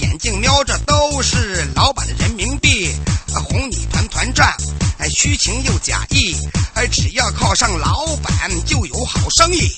[0.00, 2.94] 眼睛瞄着都是老板的人民币，
[3.34, 4.54] 哄你团团转，
[4.98, 6.36] 哎，虚情又假意，
[6.74, 8.32] 哎，只要靠上老板
[8.64, 9.68] 就有好生意。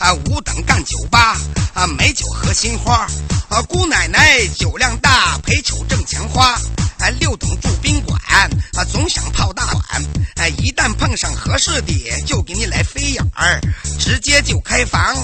[0.00, 1.38] 啊，五等干酒吧，
[1.72, 3.06] 啊，美酒和新花，
[3.48, 6.60] 啊，姑奶奶酒量大，陪酒挣钱花。
[6.98, 8.20] 哎，六等住宾馆，
[8.74, 10.04] 啊，总想泡大碗，
[10.34, 13.60] 哎，一旦碰上合适的，就给你来飞眼儿，
[14.00, 15.14] 直接就开房，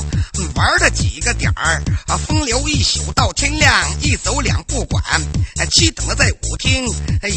[0.59, 3.73] 玩的几个点儿，啊，风流一宿到天亮，
[4.03, 5.01] 一走两不管，
[5.57, 6.85] 哎，七等的在舞厅，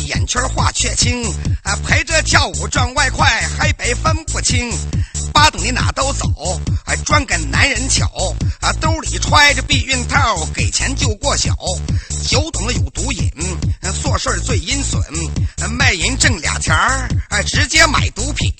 [0.07, 1.23] 眼圈画却青，
[1.61, 4.71] 啊，陪着跳舞赚外快，黑白分不清。
[5.33, 6.27] 八等的哪都走，
[6.85, 8.07] 啊，专跟男人巧，
[8.59, 11.55] 啊，兜里揣着避孕套，给钱就过小。
[12.27, 13.29] 九等的有毒瘾，
[14.01, 15.01] 做事最阴损，
[15.71, 18.53] 卖淫挣俩钱儿，啊，直接买毒品。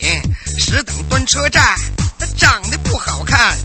[0.58, 1.76] 十等蹲车站，
[2.38, 3.58] 长得不好看，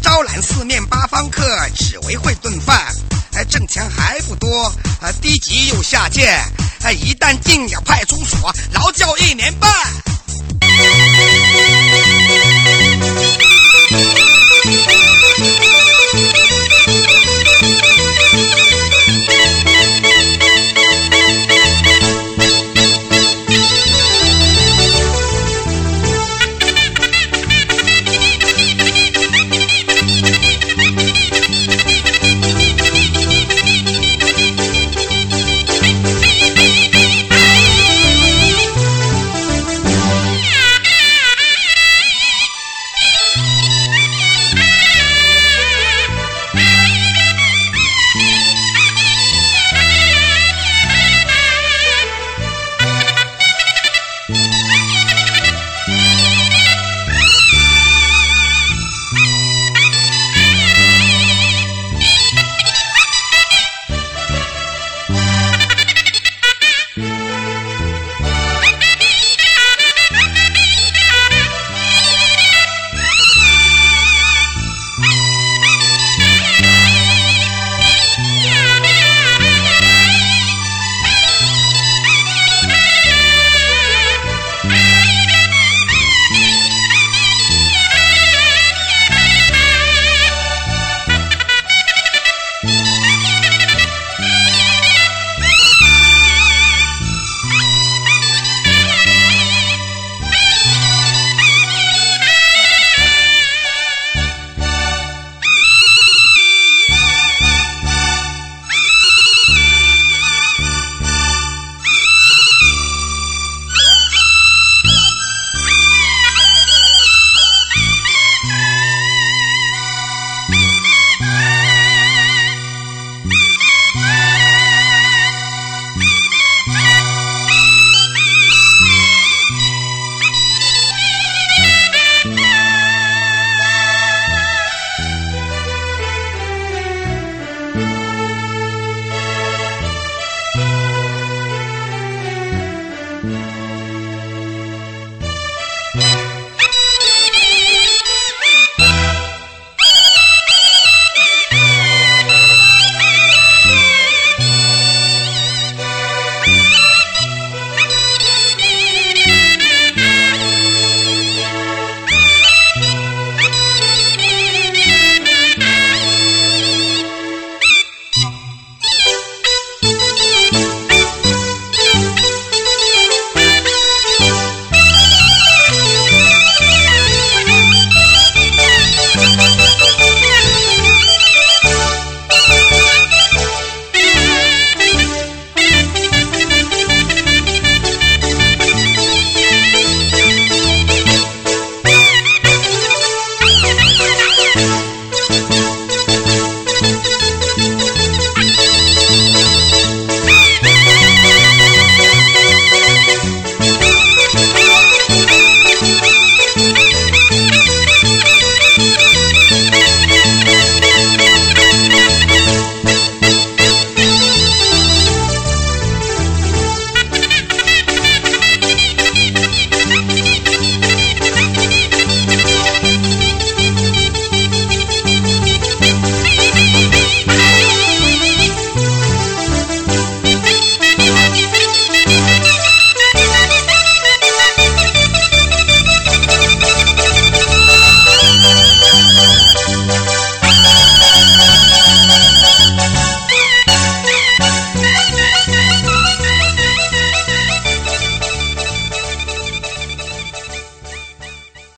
[0.00, 2.94] 招揽四面八方客，只为会顿饭。
[3.34, 4.66] 哎，挣钱还不多，
[5.00, 6.44] 啊，低级又下贱，
[6.82, 9.70] 哎，一旦进了派出所，劳教一年半。
[14.64, 15.11] thank you